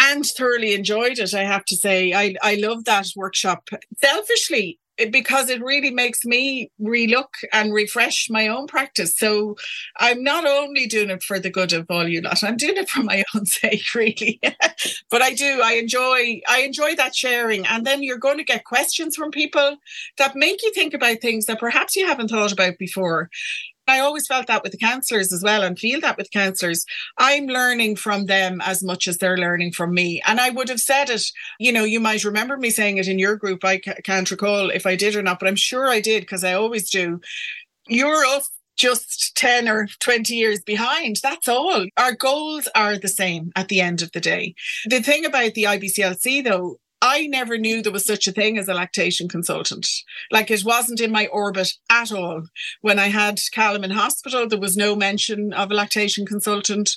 And 0.00 0.25
thoroughly 0.25 0.75
enjoyed 0.75 1.19
it 1.19 1.35
i 1.35 1.45
have 1.45 1.65
to 1.67 1.77
say. 1.77 2.12
I 2.12 2.35
i 2.43 2.56
love 2.56 2.85
that 2.87 3.06
workshop. 3.15 3.69
Selfishly 4.03 4.81
because 5.11 5.49
it 5.49 5.62
really 5.62 5.91
makes 5.91 6.25
me 6.25 6.71
relook 6.81 7.29
and 7.53 7.73
refresh 7.73 8.28
my 8.31 8.49
own 8.49 8.67
practice. 8.67 9.17
So 9.17 9.57
I'm 9.97 10.23
not 10.23 10.47
only 10.47 10.87
doing 10.87 11.11
it 11.11 11.23
for 11.23 11.38
the 11.38 11.50
good 11.50 11.73
of 11.73 11.87
all 11.88 12.09
you 12.09 12.21
lot, 12.21 12.43
I'm 12.43 12.57
doing 12.57 12.76
it 12.76 12.88
for 12.88 13.02
my 13.02 13.25
own 13.35 13.47
sake, 13.47 13.95
really. 13.95 14.40
but 15.11 15.23
I 15.23 15.35
do, 15.35 15.61
I 15.62 15.75
enjoy, 15.75 16.40
I 16.49 16.62
enjoy 16.62 16.97
that 16.97 17.14
sharing. 17.14 17.67
And 17.67 17.87
then 17.87 18.02
you're 18.02 18.19
going 18.19 18.38
to 18.38 18.45
get 18.45 18.64
questions 18.64 19.17
from 19.17 19.31
people 19.31 19.76
that 20.19 20.37
make 20.37 20.62
you 20.62 20.73
think 20.73 20.95
about 20.95 21.21
things 21.21 21.47
that 21.47 21.61
perhaps 21.61 21.97
you 21.97 22.07
haven't 22.07 22.28
thought 22.28 22.52
about 22.52 22.78
before. 22.78 23.31
I 23.88 24.00
always 24.00 24.26
felt 24.26 24.47
that 24.47 24.62
with 24.62 24.73
the 24.73 24.78
counselors 24.78 25.33
as 25.33 25.42
well 25.42 25.62
and 25.62 25.78
feel 25.78 26.00
that 26.00 26.16
with 26.16 26.30
counselors. 26.30 26.85
I'm 27.16 27.47
learning 27.47 27.97
from 27.97 28.26
them 28.26 28.61
as 28.61 28.83
much 28.83 29.09
as 29.09 29.18
they're 29.18 29.38
learning 29.38 29.73
from 29.73 29.95
me. 29.95 30.23
And 30.26 30.40
I 30.40 30.50
would 30.50 30.68
have 30.68 30.80
said 30.80 31.11
it, 31.11 31.25
you 31.59 31.73
know, 31.73 31.85
you 31.85 32.00
might 32.00 32.25
remember 32.25 32.57
me 32.57 32.71
saying 32.71 32.99
it 32.99 33.09
in 33.09 33.18
your 33.18 33.37
group. 33.37 33.64
I 33.64 33.78
can't 33.78 34.30
recall 34.30 34.71
if 34.71 34.87
I 34.87 34.97
did 34.97 35.16
or 35.16 35.23
not, 35.23 35.38
but 35.40 35.49
I'm 35.49 35.57
sure 35.57 35.88
I 35.88 36.00
did 36.00 36.23
because 36.23 36.45
I 36.45 36.54
always 36.54 36.90
do. 36.90 37.21
You're 37.87 38.25
up 38.26 38.42
just 38.76 39.37
10 39.37 39.68
or 39.68 39.88
20 39.99 40.35
years 40.35 40.61
behind. 40.61 41.16
That's 41.23 41.49
all. 41.49 41.87
Our 41.97 42.12
goals 42.12 42.68
are 42.75 42.97
the 42.97 43.09
same 43.09 43.50
at 43.57 43.68
the 43.68 43.80
end 43.80 44.02
of 44.02 44.12
the 44.12 44.21
day. 44.21 44.54
The 44.87 45.02
thing 45.02 45.25
about 45.25 45.54
the 45.54 45.64
IBCLC, 45.64 46.45
though, 46.45 46.78
I 47.00 47.26
never 47.26 47.59
knew 47.59 47.81
there 47.81 47.93
was 47.93 48.05
such 48.05 48.26
a 48.26 48.33
thing 48.33 48.59
as 48.59 48.69
a 48.69 48.75
lactation 48.75 49.28
consultant. 49.28 49.88
Like 50.31 50.50
it 50.50 50.64
wasn't 50.64 51.00
in 51.00 51.12
my 51.12 51.26
orbit 51.28 51.73
at 51.90 52.11
all. 52.11 52.45
When 52.81 52.99
I 52.99 53.07
had 53.07 53.40
Callum 53.52 53.85
in 53.85 53.90
hospital, 53.90 54.49
there 54.49 54.59
was 54.59 54.76
no 54.76 54.97
mention 54.97 55.52
of 55.52 55.71
a 55.71 55.75
lactation 55.75 56.26
consultant. 56.26 56.97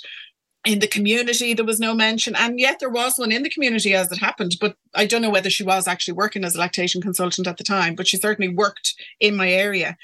In 0.66 0.80
the 0.80 0.88
community, 0.88 1.54
there 1.54 1.66
was 1.66 1.80
no 1.80 1.94
mention. 1.94 2.36
And 2.36 2.60
yet 2.60 2.80
there 2.80 2.90
was 2.90 3.18
one 3.18 3.32
in 3.32 3.44
the 3.44 3.50
community 3.50 3.94
as 3.94 4.12
it 4.12 4.20
happened. 4.20 4.58
But 4.60 4.76
I 4.96 5.06
don't 5.06 5.22
know 5.22 5.30
whether 5.30 5.50
she 5.50 5.64
was 5.64 5.88
actually 5.88 6.16
working 6.16 6.44
as 6.44 6.56
a 6.56 6.60
lactation 6.60 7.02
consultant 7.02 7.48
at 7.48 7.58
the 7.58 7.64
time, 7.64 7.96
but 7.96 8.08
she 8.08 8.18
certainly 8.18 8.54
worked 8.54 8.94
in 9.20 9.36
my 9.36 9.52
area. 9.52 9.98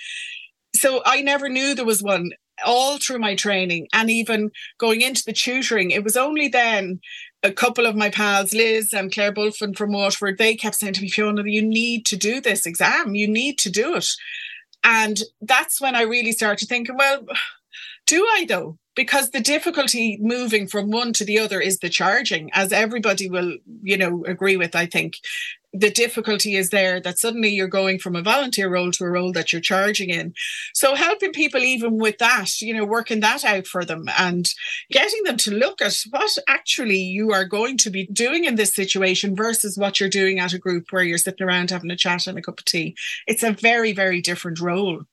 So 0.75 1.01
I 1.05 1.21
never 1.21 1.49
knew 1.49 1.73
there 1.73 1.85
was 1.85 2.03
one 2.03 2.31
all 2.65 2.97
through 2.97 3.19
my 3.19 3.35
training 3.35 3.87
and 3.93 4.09
even 4.09 4.51
going 4.79 5.01
into 5.01 5.23
the 5.25 5.33
tutoring. 5.33 5.91
It 5.91 6.03
was 6.03 6.17
only 6.17 6.47
then 6.47 6.99
a 7.43 7.51
couple 7.51 7.85
of 7.85 7.95
my 7.95 8.09
pals, 8.09 8.53
Liz 8.53 8.93
and 8.93 9.11
Claire 9.11 9.33
Bulfin 9.33 9.77
from 9.77 9.91
Waterford, 9.91 10.37
they 10.37 10.55
kept 10.55 10.75
saying 10.75 10.93
to 10.93 11.01
me, 11.01 11.09
Fiona, 11.09 11.43
you 11.45 11.61
need 11.61 12.05
to 12.07 12.17
do 12.17 12.41
this 12.41 12.65
exam. 12.65 13.15
You 13.15 13.27
need 13.27 13.57
to 13.59 13.69
do 13.69 13.95
it. 13.95 14.07
And 14.83 15.21
that's 15.41 15.79
when 15.79 15.95
I 15.95 16.01
really 16.01 16.31
started 16.31 16.67
thinking, 16.67 16.97
well, 16.97 17.25
do 18.07 18.23
I 18.23 18.45
though? 18.47 18.77
because 18.97 19.29
the 19.29 19.39
difficulty 19.39 20.17
moving 20.19 20.67
from 20.67 20.89
one 20.89 21.13
to 21.13 21.23
the 21.23 21.37
other 21.39 21.61
is 21.61 21.77
the 21.77 21.87
charging, 21.87 22.49
as 22.51 22.73
everybody 22.73 23.29
will, 23.29 23.55
you 23.83 23.95
know, 23.95 24.25
agree 24.25 24.57
with, 24.57 24.75
I 24.75 24.87
think 24.87 25.17
the 25.73 25.91
difficulty 25.91 26.55
is 26.55 26.69
there 26.69 26.99
that 27.01 27.19
suddenly 27.19 27.49
you're 27.49 27.67
going 27.67 27.99
from 27.99 28.15
a 28.15 28.21
volunteer 28.21 28.69
role 28.69 28.91
to 28.91 29.03
a 29.03 29.09
role 29.09 29.31
that 29.33 29.51
you're 29.51 29.61
charging 29.61 30.09
in. 30.09 30.33
So 30.73 30.95
helping 30.95 31.33
people 31.33 31.61
even 31.61 31.97
with 31.97 32.17
that, 32.19 32.61
you 32.61 32.73
know, 32.73 32.85
working 32.85 33.19
that 33.19 33.43
out 33.43 33.67
for 33.67 33.83
them 33.83 34.05
and 34.17 34.49
getting 34.91 35.23
them 35.23 35.37
to 35.37 35.53
look 35.53 35.81
at 35.81 35.95
what 36.09 36.31
actually 36.47 36.99
you 36.99 37.31
are 37.31 37.45
going 37.45 37.77
to 37.79 37.89
be 37.89 38.07
doing 38.07 38.45
in 38.45 38.55
this 38.55 38.73
situation 38.73 39.35
versus 39.35 39.77
what 39.77 39.99
you're 39.99 40.09
doing 40.09 40.39
at 40.39 40.53
a 40.53 40.59
group 40.59 40.85
where 40.89 41.03
you're 41.03 41.17
sitting 41.17 41.45
around 41.45 41.69
having 41.69 41.91
a 41.91 41.97
chat 41.97 42.27
and 42.27 42.37
a 42.37 42.41
cup 42.41 42.59
of 42.59 42.65
tea. 42.65 42.95
It's 43.27 43.43
a 43.43 43.51
very, 43.51 43.91
very 43.91 44.21
different 44.21 44.59
role 44.59 45.03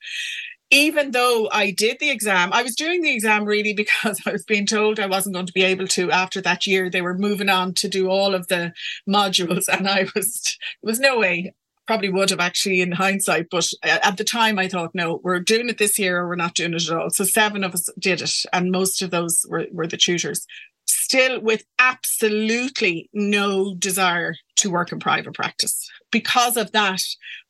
even 0.75 1.13
though 1.13 1.49
I 1.53 1.71
did 1.71 1.99
the 2.01 2.11
exam, 2.11 2.53
I 2.53 2.65
was 2.65 2.75
doing 2.75 3.01
the 3.01 3.13
exam 3.13 3.45
really 3.45 3.73
because 3.73 4.21
I 4.27 4.33
was 4.33 4.45
being 4.45 4.67
told 4.67 4.99
I 4.99 5.07
wasn't 5.07 5.35
going 5.35 5.47
to 5.47 5.53
be 5.53 5.63
able 5.63 5.87
to 5.89 6.11
after 6.11 6.41
that 6.41 6.67
year. 6.67 6.91
They 6.91 7.01
were 7.01 7.17
moving 7.17 7.49
on 7.49 7.75
to 7.75 7.89
do 7.89 8.09
all 8.09 8.35
of 8.35 8.49
the 8.49 8.73
modules, 9.09 9.69
and 9.73 9.89
I 9.89 10.09
was 10.15 10.59
was 10.83 10.99
no 10.99 11.19
way. 11.19 11.55
Probably 11.87 12.09
would 12.09 12.31
have 12.31 12.41
actually 12.41 12.81
in 12.81 12.93
hindsight, 12.93 13.49
but 13.51 13.69
at 13.83 14.17
the 14.17 14.25
time 14.25 14.59
I 14.59 14.69
thought, 14.69 14.95
no, 14.95 15.21
we're 15.23 15.39
doing 15.39 15.69
it 15.69 15.77
this 15.77 15.99
year 15.99 16.21
or 16.21 16.29
we're 16.29 16.35
not 16.35 16.55
doing 16.55 16.73
it 16.73 16.89
at 16.89 16.97
all. 16.97 17.11
So 17.11 17.25
seven 17.25 17.63
of 17.63 17.75
us 17.75 17.91
did 17.99 18.23
it, 18.23 18.33
and 18.55 18.73
most 18.73 19.03
of 19.03 19.11
those 19.11 19.45
were, 19.49 19.67
were 19.71 19.87
the 19.87 19.99
tutors. 19.99 20.47
Still 20.87 21.41
with 21.43 21.65
absolutely 21.79 23.11
no 23.13 23.75
desire 23.75 24.35
to 24.57 24.71
work 24.71 24.93
in 24.93 24.99
private 24.99 25.35
practice 25.35 25.91
because 26.11 26.57
of 26.57 26.73
that 26.73 27.03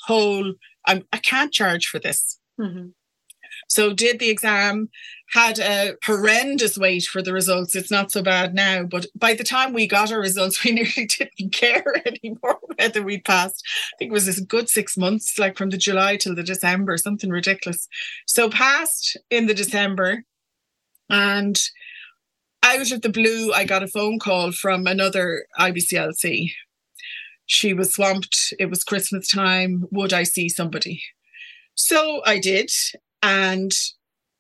whole 0.07 0.55
I'm, 0.87 1.05
I 1.13 1.19
can 1.19 1.47
not 1.47 1.53
charge 1.53 1.87
for 1.87 1.99
this. 1.99 2.39
Mm-hmm. 2.61 2.89
So 3.75 3.93
did 3.93 4.21
the 4.21 4.31
exam, 4.31 4.89
had 5.33 5.59
a 5.59 5.97
horrendous 6.05 6.79
wait 6.79 7.07
for 7.07 7.23
the 7.23 7.33
results. 7.33 7.75
It's 7.75 7.91
not 7.91 8.13
so 8.13 8.23
bad 8.23 8.55
now, 8.55 8.85
but 8.85 9.07
by 9.17 9.35
the 9.35 9.43
time 9.43 9.73
we 9.73 9.89
got 9.89 10.13
our 10.13 10.21
results, 10.21 10.63
we 10.65 10.71
nearly 10.71 11.07
didn't 11.07 11.53
care 11.53 11.93
anymore 12.07 12.61
whether 12.77 13.03
we 13.03 13.21
passed. 13.21 13.67
I 13.93 13.97
think 13.99 14.11
it 14.11 14.13
was 14.13 14.39
a 14.39 14.45
good 14.45 14.69
six 14.69 14.97
months, 14.97 15.41
like 15.41 15.59
from 15.59 15.71
the 15.71 15.77
July 15.77 16.17
till 16.17 16.37
the 16.37 16.45
December, 16.45 16.97
something 16.97 17.31
ridiculous. 17.31 17.89
So 18.27 18.49
passed 18.49 19.17
in 19.29 19.49
the 19.49 19.55
December, 19.55 20.23
and 21.11 21.61
out 22.63 22.93
of 22.93 23.03
the 23.03 23.09
blue, 23.09 23.53
I 23.53 23.65
got 23.65 23.83
a 23.83 23.89
phone 23.89 24.21
call 24.21 24.53
from 24.53 24.87
another 24.87 25.47
IBCLC. 25.59 26.53
She 27.47 27.75
was 27.75 27.93
swamped. 27.93 28.55
It 28.61 28.71
was 28.71 28.85
Christmas 28.85 29.29
time. 29.29 29.87
Would 29.91 30.13
I 30.13 30.23
see 30.23 30.49
somebody? 30.49 31.03
So 31.75 32.23
I 32.25 32.39
did. 32.39 32.71
And 33.25 33.73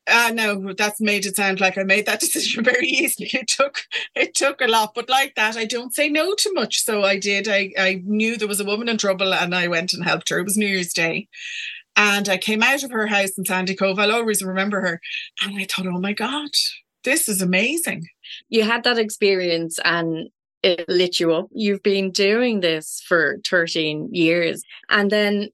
uh, 0.07 0.31
no, 0.35 0.75
that's 0.75 1.00
made 1.00 1.25
it 1.25 1.37
sound 1.37 1.61
like 1.61 1.79
I 1.79 1.83
made 1.83 2.05
that 2.07 2.21
decision 2.21 2.62
very 2.62 2.87
easily. 2.87 3.31
It 3.33 3.49
took 3.49 3.83
it 4.14 4.35
took 4.35 4.61
a 4.61 4.67
lot, 4.67 4.93
but 4.95 5.09
like 5.09 5.35
that, 5.37 5.57
I 5.57 5.64
don't 5.64 5.95
say 5.95 6.09
no 6.09 6.35
to 6.35 6.53
much. 6.53 6.85
So 6.85 7.03
I 7.03 7.19
did. 7.19 7.49
I 7.49 7.73
I 7.79 8.03
knew 8.05 8.37
there 8.37 8.49
was 8.49 8.61
a 8.61 8.64
woman 8.64 8.88
in 8.88 8.99
trouble, 8.99 9.33
and 9.33 9.55
I 9.55 9.69
went 9.69 9.93
and 9.93 10.05
helped 10.05 10.29
her. 10.29 10.38
It 10.38 10.45
was 10.45 10.57
New 10.57 10.67
Year's 10.67 10.93
Day, 10.93 11.29
and 11.97 12.29
I 12.29 12.37
came 12.37 12.62
out 12.62 12.83
of 12.83 12.91
her 12.91 13.07
house 13.07 13.38
in 13.38 13.47
Sandy 13.47 13.75
Cove. 13.75 13.99
I'll 13.99 14.12
always 14.12 14.43
remember 14.43 14.81
her, 14.83 15.00
and 15.43 15.57
I 15.57 15.64
thought, 15.64 15.87
oh 15.87 16.00
my 16.00 16.12
god, 16.12 16.50
this 17.05 17.29
is 17.29 17.41
amazing. 17.41 18.07
You 18.50 18.64
had 18.64 18.85
that 18.85 18.99
experience, 18.99 19.79
and 19.83 20.29
it 20.62 20.88
lit 20.88 21.21
you 21.21 21.33
up. 21.33 21.49
You've 21.53 21.83
been 21.83 22.11
doing 22.11 22.61
this 22.61 23.03
for 23.07 23.38
13 23.47 24.09
years. 24.12 24.62
And 24.88 25.11
then 25.11 25.50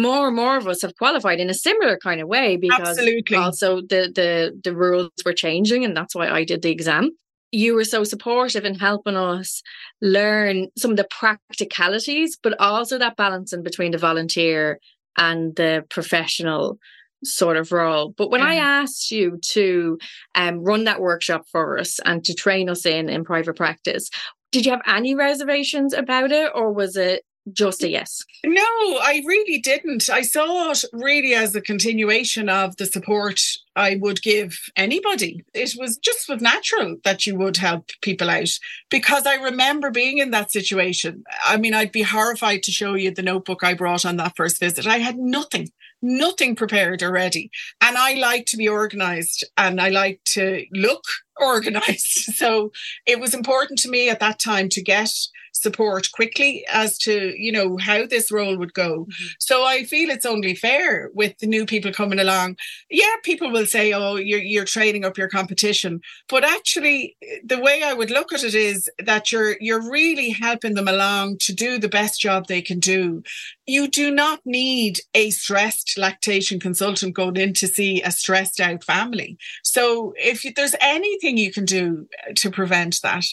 more 0.00 0.28
and 0.28 0.36
more 0.36 0.56
of 0.56 0.66
us 0.66 0.82
have 0.82 0.96
qualified 0.96 1.40
in 1.40 1.50
a 1.50 1.54
similar 1.54 1.98
kind 1.98 2.20
of 2.20 2.28
way 2.28 2.56
because 2.56 2.88
Absolutely. 2.88 3.36
also 3.36 3.80
the 3.80 4.10
the 4.14 4.60
the 4.64 4.74
rules 4.74 5.10
were 5.24 5.32
changing 5.32 5.84
and 5.84 5.96
that's 5.96 6.14
why 6.14 6.28
I 6.28 6.44
did 6.44 6.62
the 6.62 6.70
exam. 6.70 7.10
You 7.50 7.74
were 7.74 7.84
so 7.84 8.04
supportive 8.04 8.64
in 8.64 8.74
helping 8.74 9.16
us 9.16 9.62
learn 10.02 10.68
some 10.76 10.90
of 10.90 10.98
the 10.98 11.08
practicalities, 11.10 12.36
but 12.42 12.58
also 12.60 12.98
that 12.98 13.16
balancing 13.16 13.62
between 13.62 13.92
the 13.92 13.98
volunteer 13.98 14.78
and 15.16 15.56
the 15.56 15.84
professional 15.88 16.78
sort 17.24 17.56
of 17.56 17.72
role. 17.72 18.14
But 18.16 18.30
when 18.30 18.40
yeah. 18.40 18.48
I 18.48 18.54
asked 18.54 19.10
you 19.10 19.38
to 19.50 19.98
um, 20.34 20.62
run 20.62 20.84
that 20.84 21.00
workshop 21.00 21.42
for 21.50 21.78
us 21.78 21.98
and 22.04 22.24
to 22.24 22.34
train 22.34 22.68
us 22.68 22.86
in 22.86 23.08
in 23.08 23.24
private 23.24 23.56
practice, 23.56 24.10
did 24.52 24.64
you 24.64 24.72
have 24.72 24.82
any 24.86 25.14
reservations 25.14 25.92
about 25.92 26.32
it, 26.32 26.50
or 26.54 26.72
was 26.72 26.96
it 26.96 27.22
just 27.52 27.82
a 27.82 27.88
yes? 27.88 28.24
No, 28.44 28.62
I 28.62 29.22
really 29.26 29.58
didn't. 29.58 30.08
I 30.08 30.22
saw 30.22 30.70
it 30.70 30.84
really 30.92 31.34
as 31.34 31.54
a 31.54 31.60
continuation 31.60 32.48
of 32.48 32.76
the 32.76 32.86
support 32.86 33.40
I 33.76 33.96
would 34.00 34.22
give 34.22 34.58
anybody. 34.76 35.44
It 35.54 35.74
was 35.78 35.96
just 35.98 36.28
was 36.28 36.42
natural 36.42 36.96
that 37.04 37.26
you 37.26 37.36
would 37.36 37.56
help 37.56 37.90
people 38.02 38.28
out 38.28 38.50
because 38.90 39.26
I 39.26 39.36
remember 39.36 39.90
being 39.90 40.18
in 40.18 40.32
that 40.32 40.50
situation. 40.50 41.24
I 41.44 41.56
mean, 41.56 41.74
I'd 41.74 41.92
be 41.92 42.02
horrified 42.02 42.62
to 42.64 42.72
show 42.72 42.94
you 42.94 43.12
the 43.12 43.22
notebook 43.22 43.62
I 43.62 43.74
brought 43.74 44.04
on 44.04 44.16
that 44.16 44.36
first 44.36 44.58
visit. 44.58 44.86
I 44.86 44.98
had 44.98 45.16
nothing 45.16 45.68
nothing 46.02 46.54
prepared 46.54 47.02
already. 47.02 47.50
And 47.80 47.96
I 47.96 48.14
like 48.14 48.46
to 48.46 48.56
be 48.56 48.68
organized 48.68 49.44
and 49.56 49.80
I 49.80 49.88
like 49.88 50.20
to 50.26 50.64
look 50.72 51.04
organized. 51.40 52.16
So 52.38 52.70
it 53.04 53.18
was 53.18 53.34
important 53.34 53.80
to 53.80 53.90
me 53.90 54.08
at 54.08 54.20
that 54.20 54.38
time 54.38 54.68
to 54.70 54.82
get 54.82 55.10
support 55.52 56.10
quickly 56.12 56.64
as 56.72 56.98
to 56.98 57.34
you 57.36 57.52
know 57.52 57.76
how 57.78 58.06
this 58.06 58.30
role 58.30 58.56
would 58.56 58.74
go. 58.74 59.00
Mm-hmm. 59.04 59.26
so 59.38 59.64
i 59.64 59.84
feel 59.84 60.10
it's 60.10 60.26
only 60.26 60.54
fair 60.54 61.10
with 61.14 61.36
the 61.38 61.46
new 61.46 61.66
people 61.66 61.92
coming 61.92 62.18
along. 62.18 62.56
Yeah 62.90 63.16
people 63.22 63.50
will 63.50 63.66
say 63.66 63.92
oh 63.92 64.16
you're 64.16 64.40
you're 64.40 64.64
training 64.64 65.04
up 65.04 65.18
your 65.18 65.28
competition. 65.28 66.00
But 66.28 66.44
actually 66.44 67.16
the 67.44 67.58
way 67.58 67.82
i 67.84 67.92
would 67.92 68.10
look 68.10 68.32
at 68.32 68.44
it 68.44 68.54
is 68.54 68.88
that 68.98 69.32
you're 69.32 69.56
you're 69.60 69.90
really 69.90 70.30
helping 70.30 70.74
them 70.74 70.88
along 70.88 71.38
to 71.38 71.52
do 71.54 71.78
the 71.78 71.88
best 71.88 72.20
job 72.20 72.46
they 72.46 72.62
can 72.62 72.80
do. 72.80 73.22
You 73.66 73.88
do 73.88 74.10
not 74.10 74.40
need 74.44 75.00
a 75.14 75.30
stressed 75.30 75.98
lactation 75.98 76.58
consultant 76.58 77.14
going 77.14 77.36
in 77.36 77.52
to 77.54 77.68
see 77.68 78.00
a 78.02 78.10
stressed 78.10 78.60
out 78.60 78.82
family. 78.84 79.36
So 79.62 80.14
if 80.16 80.42
there's 80.54 80.74
anything 80.80 81.27
you 81.36 81.52
can 81.52 81.64
do 81.64 82.06
uh, 82.28 82.32
to 82.36 82.50
prevent 82.50 83.00
that 83.02 83.24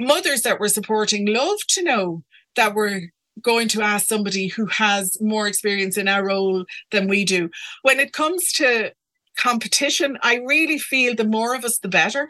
mothers 0.00 0.42
that 0.42 0.60
we're 0.60 0.68
supporting 0.68 1.26
love 1.26 1.58
to 1.68 1.82
know 1.82 2.22
that 2.56 2.74
we're 2.74 3.12
going 3.40 3.68
to 3.68 3.82
ask 3.82 4.06
somebody 4.06 4.48
who 4.48 4.66
has 4.66 5.16
more 5.20 5.46
experience 5.46 5.96
in 5.96 6.08
our 6.08 6.26
role 6.26 6.64
than 6.90 7.08
we 7.08 7.24
do. 7.24 7.48
When 7.82 7.98
it 7.98 8.12
comes 8.12 8.52
to 8.54 8.92
competition, 9.38 10.18
I 10.22 10.36
really 10.46 10.78
feel 10.78 11.14
the 11.14 11.24
more 11.24 11.54
of 11.54 11.64
us, 11.64 11.78
the 11.78 11.88
better. 11.88 12.28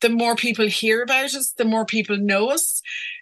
The 0.00 0.08
more 0.08 0.36
people 0.36 0.66
hear 0.66 1.02
about 1.02 1.34
us, 1.34 1.52
the 1.58 1.64
more 1.64 1.84
people 1.84 2.16
know 2.16 2.50
us, 2.50 2.80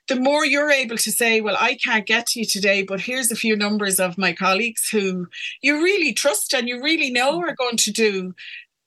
the 0.08 0.20
more 0.20 0.44
you're 0.44 0.70
able 0.70 0.98
to 0.98 1.10
say, 1.10 1.40
Well, 1.40 1.56
I 1.58 1.78
can't 1.82 2.06
get 2.06 2.26
to 2.26 2.40
you 2.40 2.44
today, 2.44 2.82
but 2.82 3.00
here's 3.00 3.32
a 3.32 3.36
few 3.36 3.56
numbers 3.56 3.98
of 3.98 4.18
my 4.18 4.34
colleagues 4.34 4.88
who 4.90 5.26
you 5.62 5.82
really 5.82 6.12
trust 6.12 6.52
and 6.52 6.68
you 6.68 6.82
really 6.82 7.10
know 7.10 7.40
mm. 7.40 7.48
are 7.48 7.54
going 7.54 7.78
to 7.78 7.90
do 7.90 8.34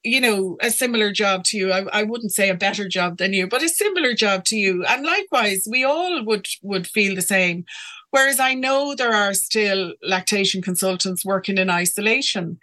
you 0.02 0.20
know, 0.20 0.56
a 0.60 0.70
similar 0.70 1.12
job 1.12 1.44
to 1.44 1.58
you. 1.58 1.72
I, 1.72 1.84
I 1.92 2.02
wouldn't 2.04 2.32
say 2.32 2.48
a 2.48 2.54
better 2.54 2.88
job 2.88 3.18
than 3.18 3.32
you, 3.32 3.46
but 3.46 3.62
a 3.62 3.68
similar 3.68 4.14
job 4.14 4.44
to 4.46 4.56
you. 4.56 4.84
And 4.84 5.04
likewise, 5.04 5.66
we 5.70 5.84
all 5.84 6.24
would 6.24 6.46
would 6.62 6.86
feel 6.86 7.14
the 7.14 7.22
same. 7.22 7.64
Whereas 8.10 8.40
I 8.40 8.54
know 8.54 8.94
there 8.94 9.12
are 9.12 9.34
still 9.34 9.92
lactation 10.02 10.62
consultants 10.62 11.24
working 11.24 11.58
in 11.58 11.70
isolation. 11.70 12.58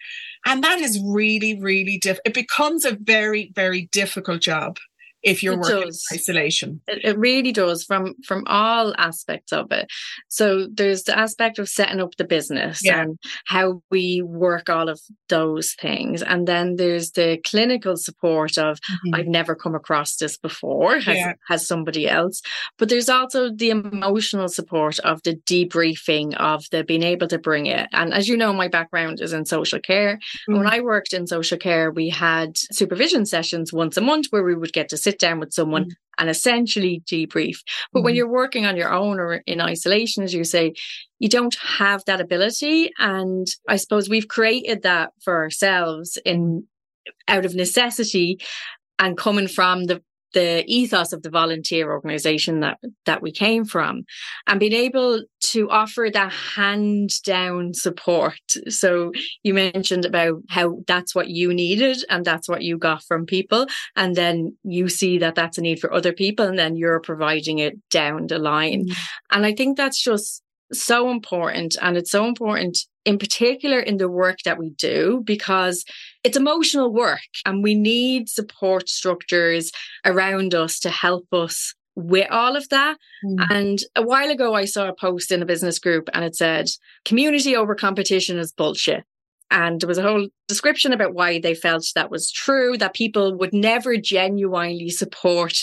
And 0.45 0.63
that 0.63 0.79
is 0.79 1.01
really, 1.05 1.59
really 1.59 1.97
diff. 1.97 2.19
It 2.25 2.33
becomes 2.33 2.83
a 2.83 2.97
very, 2.99 3.51
very 3.55 3.87
difficult 3.91 4.41
job 4.41 4.77
if 5.23 5.41
you're 5.41 5.53
it 5.53 5.59
working 5.59 5.81
does. 5.81 6.05
in 6.11 6.15
isolation. 6.15 6.81
It, 6.87 7.03
it, 7.03 7.17
really 7.17 7.51
does 7.51 7.83
from 7.83 8.13
from 8.25 8.43
all 8.47 8.93
aspects 8.97 9.51
of 9.51 9.71
it. 9.71 9.87
So 10.27 10.67
there's 10.71 11.03
the 11.03 11.17
aspect 11.17 11.59
of 11.59 11.69
setting 11.69 11.99
up 11.99 12.15
the 12.17 12.23
business 12.23 12.81
yeah. 12.83 13.01
and 13.01 13.17
how 13.45 13.81
we 13.89 14.21
work 14.21 14.69
all 14.69 14.89
of 14.89 14.99
those 15.29 15.73
things. 15.73 16.21
And 16.21 16.47
then 16.47 16.75
there's 16.75 17.11
the 17.11 17.39
clinical 17.45 17.97
support 17.97 18.57
of 18.57 18.77
mm-hmm. 18.77 19.15
I've 19.15 19.27
never 19.27 19.55
come 19.55 19.75
across 19.75 20.15
this 20.17 20.37
before, 20.37 20.99
has, 20.99 21.17
yeah. 21.17 21.33
has 21.47 21.67
somebody 21.67 22.07
else. 22.07 22.41
But 22.77 22.89
there's 22.89 23.09
also 23.09 23.51
the 23.51 23.71
emotional 23.71 24.49
support 24.49 24.99
of 24.99 25.21
the 25.23 25.35
debriefing 25.35 26.35
of 26.35 26.65
the 26.71 26.83
being 26.83 27.03
able 27.03 27.27
to 27.27 27.39
bring 27.39 27.65
it. 27.65 27.89
And 27.91 28.13
as 28.13 28.27
you 28.27 28.37
know, 28.37 28.53
my 28.53 28.67
background 28.67 29.19
is 29.21 29.33
in 29.33 29.45
social 29.45 29.79
care. 29.79 30.17
Mm-hmm. 30.17 30.57
When 30.57 30.67
I 30.67 30.79
worked 30.81 31.13
in 31.13 31.27
social 31.27 31.57
care, 31.57 31.91
we 31.91 32.09
had 32.09 32.57
supervision 32.57 33.25
sessions 33.25 33.73
once 33.73 33.97
a 33.97 34.01
month 34.01 34.27
where 34.29 34.43
we 34.43 34.55
would 34.55 34.73
get 34.73 34.89
to 34.89 34.97
sit 35.07 35.19
down 35.19 35.39
with 35.39 35.53
someone 35.53 35.85
mm. 35.85 35.91
and 36.17 36.29
essentially 36.29 37.01
debrief. 37.09 37.59
But 37.93 38.01
mm. 38.01 38.03
when 38.03 38.15
you're 38.15 38.29
working 38.29 38.65
on 38.65 38.75
your 38.75 38.91
own 38.93 39.19
or 39.19 39.41
in 39.47 39.61
isolation, 39.61 40.23
as 40.23 40.33
you 40.33 40.43
say, 40.43 40.73
you 41.19 41.29
don't 41.29 41.55
have 41.55 42.03
that 42.05 42.19
ability. 42.19 42.91
And 42.99 43.47
I 43.69 43.77
suppose 43.77 44.09
we've 44.09 44.27
created 44.27 44.83
that 44.83 45.11
for 45.23 45.37
ourselves 45.37 46.17
in 46.25 46.65
out 47.29 47.45
of 47.45 47.55
necessity 47.55 48.39
and 48.99 49.17
coming 49.17 49.47
from 49.47 49.85
the 49.85 50.01
the 50.33 50.63
ethos 50.67 51.13
of 51.13 51.23
the 51.23 51.29
volunteer 51.29 51.91
organization 51.91 52.59
that 52.61 52.77
that 53.05 53.21
we 53.21 53.31
came 53.31 53.65
from. 53.65 54.03
And 54.45 54.59
being 54.59 54.73
able 54.73 55.23
to 55.39 55.69
offer 55.69 56.09
that 56.13 56.31
hand 56.31 57.11
down 57.23 57.73
support. 57.73 58.39
So 58.69 59.11
you 59.43 59.53
mentioned 59.53 60.05
about 60.05 60.41
how 60.49 60.79
that's 60.87 61.15
what 61.15 61.29
you 61.29 61.53
needed 61.53 61.97
and 62.09 62.25
that's 62.25 62.49
what 62.49 62.63
you 62.63 62.77
got 62.77 63.03
from 63.03 63.25
people. 63.25 63.67
And 63.95 64.15
then 64.15 64.57
you 64.63 64.89
see 64.89 65.17
that 65.19 65.35
that's 65.35 65.57
a 65.57 65.61
need 65.61 65.79
for 65.79 65.93
other 65.93 66.13
people 66.13 66.45
and 66.45 66.59
then 66.59 66.75
you're 66.75 66.99
providing 66.99 67.59
it 67.59 67.77
down 67.89 68.27
the 68.27 68.39
line. 68.39 68.87
Mm. 68.87 68.97
and 69.31 69.45
i 69.45 69.53
think 69.53 69.77
that's 69.77 70.01
just 70.01 70.43
so 70.71 71.09
important 71.09 71.77
and 71.81 71.97
it's 71.97 72.11
so 72.11 72.25
important 72.25 72.77
in 73.05 73.17
particular 73.17 73.79
in 73.79 73.97
the 73.97 74.09
work 74.09 74.39
that 74.43 74.59
we 74.59 74.71
do 74.71 75.21
because 75.23 75.85
it's 76.23 76.37
emotional 76.37 76.91
work 76.91 77.19
and 77.45 77.63
we 77.63 77.73
need 77.73 78.27
support 78.27 78.89
structures 78.89 79.71
around 80.05 80.53
us 80.53 80.79
to 80.79 80.89
help 80.89 81.25
us 81.31 81.73
with 81.95 82.27
all 82.29 82.55
of 82.55 82.69
that. 82.69 82.97
Mm. 83.25 83.45
And 83.49 83.79
a 83.95 84.03
while 84.03 84.29
ago, 84.29 84.53
I 84.53 84.65
saw 84.65 84.87
a 84.87 84.93
post 84.93 85.31
in 85.31 85.41
a 85.41 85.47
business 85.47 85.79
group 85.79 86.09
and 86.13 86.23
it 86.23 86.35
said, 86.35 86.67
community 87.05 87.55
over 87.55 87.73
competition 87.73 88.37
is 88.37 88.51
bullshit. 88.51 89.03
And 89.49 89.79
there 89.79 89.87
was 89.87 89.97
a 89.97 90.03
whole 90.03 90.27
description 90.47 90.91
about 90.91 91.13
why 91.13 91.39
they 91.39 91.55
felt 91.55 91.85
that 91.95 92.11
was 92.11 92.31
true, 92.31 92.77
that 92.77 92.93
people 92.93 93.35
would 93.37 93.53
never 93.53 93.97
genuinely 93.97 94.89
support 94.89 95.57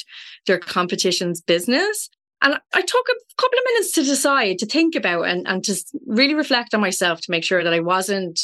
their 0.46 0.58
competition's 0.58 1.40
business. 1.40 2.08
And 2.44 2.60
I 2.74 2.82
took 2.82 3.08
a 3.08 3.42
couple 3.42 3.58
of 3.58 3.64
minutes 3.64 3.92
to 3.92 4.04
decide, 4.04 4.58
to 4.58 4.66
think 4.66 4.94
about 4.94 5.22
and, 5.22 5.48
and 5.48 5.64
to 5.64 5.74
really 6.06 6.34
reflect 6.34 6.74
on 6.74 6.80
myself 6.82 7.22
to 7.22 7.30
make 7.30 7.42
sure 7.42 7.64
that 7.64 7.72
I 7.72 7.80
wasn't 7.80 8.38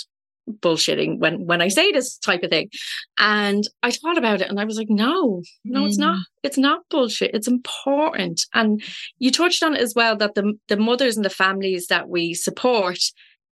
bullshitting 0.48 1.18
when 1.18 1.46
when 1.46 1.60
I 1.60 1.68
say 1.68 1.92
this 1.92 2.16
type 2.16 2.42
of 2.42 2.50
thing. 2.50 2.70
And 3.18 3.68
I 3.82 3.90
thought 3.90 4.18
about 4.18 4.40
it 4.40 4.48
and 4.48 4.58
I 4.58 4.64
was 4.64 4.78
like, 4.78 4.88
no, 4.88 5.42
no, 5.64 5.82
mm. 5.82 5.86
it's 5.86 5.98
not. 5.98 6.16
Mm. 6.16 6.22
It's 6.42 6.58
not 6.58 6.88
bullshit. 6.90 7.34
It's 7.34 7.46
important. 7.46 8.40
And 8.54 8.82
you 9.18 9.30
touched 9.30 9.62
on 9.62 9.74
it 9.74 9.80
as 9.82 9.94
well 9.94 10.16
that 10.16 10.34
the 10.34 10.54
the 10.68 10.78
mothers 10.78 11.16
and 11.16 11.24
the 11.24 11.30
families 11.30 11.86
that 11.88 12.08
we 12.08 12.32
support, 12.32 12.98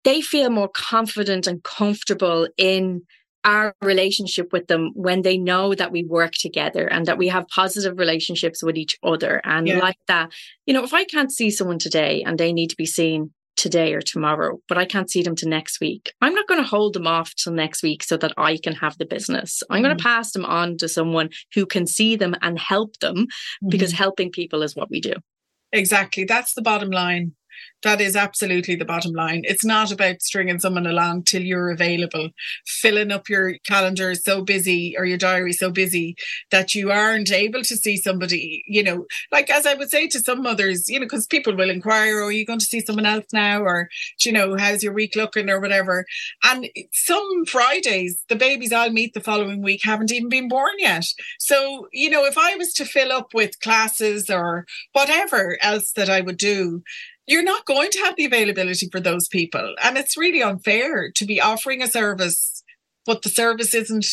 they 0.03 0.21
feel 0.21 0.49
more 0.49 0.69
confident 0.69 1.45
and 1.45 1.63
comfortable 1.63 2.47
in 2.57 3.03
our 3.43 3.75
relationship 3.81 4.53
with 4.53 4.67
them 4.67 4.91
when 4.93 5.21
they 5.21 5.37
know 5.37 5.73
that 5.73 5.91
we 5.91 6.03
work 6.03 6.33
together 6.33 6.87
and 6.87 7.05
that 7.05 7.17
we 7.17 7.27
have 7.27 7.47
positive 7.47 7.97
relationships 7.97 8.63
with 8.63 8.77
each 8.77 8.97
other. 9.03 9.41
And 9.43 9.67
yeah. 9.67 9.79
like 9.79 9.97
that, 10.07 10.31
you 10.65 10.73
know, 10.73 10.83
if 10.83 10.93
I 10.93 11.05
can't 11.05 11.31
see 11.31 11.49
someone 11.49 11.79
today 11.79 12.23
and 12.25 12.37
they 12.37 12.53
need 12.53 12.69
to 12.69 12.75
be 12.75 12.85
seen 12.85 13.31
today 13.57 13.93
or 13.93 14.01
tomorrow, 14.01 14.59
but 14.67 14.77
I 14.77 14.85
can't 14.85 15.09
see 15.09 15.21
them 15.21 15.35
to 15.37 15.47
next 15.47 15.79
week, 15.79 16.13
I'm 16.21 16.33
not 16.33 16.47
going 16.47 16.61
to 16.61 16.67
hold 16.67 16.93
them 16.93 17.07
off 17.07 17.35
till 17.35 17.53
next 17.53 17.83
week 17.83 18.03
so 18.03 18.17
that 18.17 18.33
I 18.37 18.57
can 18.57 18.73
have 18.73 18.97
the 18.97 19.05
business. 19.05 19.61
I'm 19.69 19.77
mm-hmm. 19.77 19.85
going 19.85 19.97
to 19.97 20.03
pass 20.03 20.31
them 20.31 20.45
on 20.45 20.77
to 20.77 20.87
someone 20.87 21.29
who 21.53 21.65
can 21.65 21.85
see 21.85 22.15
them 22.15 22.35
and 22.41 22.57
help 22.59 22.97
them 22.99 23.15
mm-hmm. 23.15 23.69
because 23.69 23.91
helping 23.91 24.31
people 24.31 24.63
is 24.63 24.75
what 24.75 24.89
we 24.89 25.01
do. 25.01 25.13
Exactly. 25.71 26.25
That's 26.25 26.53
the 26.53 26.61
bottom 26.61 26.89
line. 26.89 27.33
That 27.83 27.99
is 27.99 28.15
absolutely 28.15 28.75
the 28.75 28.85
bottom 28.85 29.13
line. 29.13 29.41
It's 29.43 29.65
not 29.65 29.91
about 29.91 30.21
stringing 30.21 30.59
someone 30.59 30.85
along 30.85 31.23
till 31.23 31.41
you're 31.41 31.71
available, 31.71 32.29
filling 32.65 33.11
up 33.11 33.27
your 33.27 33.55
calendar 33.65 34.13
so 34.13 34.43
busy 34.43 34.95
or 34.97 35.05
your 35.05 35.17
diary 35.17 35.53
so 35.53 35.71
busy 35.71 36.15
that 36.51 36.75
you 36.75 36.91
aren't 36.91 37.31
able 37.31 37.63
to 37.63 37.75
see 37.75 37.97
somebody, 37.97 38.63
you 38.67 38.83
know, 38.83 39.05
like 39.31 39.49
as 39.49 39.65
I 39.65 39.73
would 39.73 39.89
say 39.89 40.07
to 40.07 40.19
some 40.19 40.43
mothers, 40.43 40.89
you 40.89 40.99
know, 40.99 41.05
because 41.05 41.25
people 41.27 41.55
will 41.55 41.69
inquire, 41.69 42.21
oh, 42.21 42.27
are 42.27 42.31
you 42.31 42.45
going 42.45 42.59
to 42.59 42.65
see 42.65 42.81
someone 42.81 43.05
else 43.05 43.25
now? 43.33 43.61
Or, 43.61 43.89
you 44.19 44.31
know, 44.31 44.55
how's 44.57 44.83
your 44.83 44.93
week 44.93 45.15
looking 45.15 45.49
or 45.49 45.59
whatever. 45.59 46.05
And 46.43 46.69
some 46.91 47.45
Fridays, 47.45 48.23
the 48.29 48.35
babies 48.35 48.71
I'll 48.71 48.91
meet 48.91 49.13
the 49.13 49.21
following 49.21 49.61
week 49.61 49.81
haven't 49.83 50.11
even 50.11 50.29
been 50.29 50.47
born 50.47 50.73
yet. 50.77 51.05
So, 51.39 51.87
you 51.91 52.09
know, 52.09 52.25
if 52.25 52.37
I 52.37 52.55
was 52.55 52.73
to 52.73 52.85
fill 52.85 53.11
up 53.11 53.33
with 53.33 53.59
classes 53.59 54.29
or 54.29 54.65
whatever 54.93 55.57
else 55.61 55.91
that 55.93 56.09
I 56.09 56.21
would 56.21 56.37
do, 56.37 56.83
you're 57.27 57.43
not 57.43 57.65
going 57.65 57.91
to 57.91 57.99
have 57.99 58.15
the 58.15 58.25
availability 58.25 58.89
for 58.91 58.99
those 58.99 59.27
people. 59.27 59.75
And 59.81 59.97
it's 59.97 60.17
really 60.17 60.41
unfair 60.41 61.11
to 61.11 61.25
be 61.25 61.39
offering 61.39 61.81
a 61.81 61.87
service, 61.87 62.63
but 63.05 63.21
the 63.21 63.29
service 63.29 63.73
isn't 63.73 64.05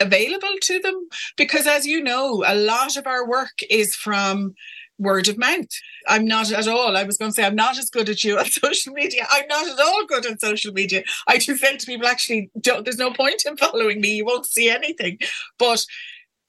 available 0.00 0.54
to 0.62 0.78
them. 0.78 1.08
Because 1.36 1.66
as 1.66 1.86
you 1.86 2.02
know, 2.02 2.44
a 2.46 2.54
lot 2.54 2.96
of 2.96 3.06
our 3.06 3.28
work 3.28 3.58
is 3.68 3.94
from 3.94 4.54
word 4.98 5.28
of 5.28 5.36
mouth. 5.36 5.68
I'm 6.08 6.24
not 6.24 6.50
at 6.50 6.68
all. 6.68 6.96
I 6.96 7.02
was 7.02 7.18
going 7.18 7.30
to 7.30 7.34
say 7.34 7.44
I'm 7.44 7.54
not 7.54 7.78
as 7.78 7.90
good 7.90 8.08
at 8.08 8.24
you 8.24 8.38
on 8.38 8.46
social 8.50 8.92
media. 8.92 9.26
I'm 9.30 9.46
not 9.48 9.68
at 9.68 9.78
all 9.78 10.06
good 10.06 10.26
at 10.26 10.40
social 10.40 10.72
media. 10.72 11.02
I 11.26 11.38
do 11.38 11.56
say 11.56 11.76
to 11.76 11.86
people, 11.86 12.06
actually, 12.06 12.50
there's 12.54 12.98
no 12.98 13.12
point 13.12 13.44
in 13.44 13.56
following 13.56 14.00
me. 14.00 14.16
You 14.16 14.24
won't 14.24 14.46
see 14.46 14.70
anything. 14.70 15.18
But 15.58 15.84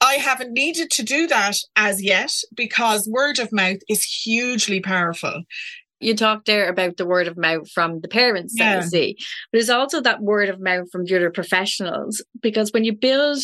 I 0.00 0.14
haven't 0.14 0.52
needed 0.52 0.90
to 0.92 1.02
do 1.02 1.26
that 1.26 1.58
as 1.76 2.02
yet 2.02 2.32
because 2.54 3.08
word 3.08 3.38
of 3.40 3.52
mouth 3.52 3.78
is 3.88 4.04
hugely 4.04 4.80
powerful 4.80 5.42
you 6.00 6.14
talked 6.14 6.46
there 6.46 6.68
about 6.68 6.96
the 6.96 7.06
word 7.06 7.26
of 7.26 7.36
mouth 7.36 7.70
from 7.70 8.00
the 8.00 8.08
parents 8.08 8.54
yeah. 8.56 8.74
that 8.74 8.84
you 8.84 8.88
see, 8.88 9.16
but 9.50 9.58
there's 9.58 9.70
also 9.70 10.00
that 10.00 10.22
word 10.22 10.48
of 10.48 10.60
mouth 10.60 10.90
from 10.90 11.04
the 11.04 11.16
other 11.16 11.30
professionals 11.30 12.22
because 12.40 12.72
when 12.72 12.84
you 12.84 12.92
build 12.92 13.38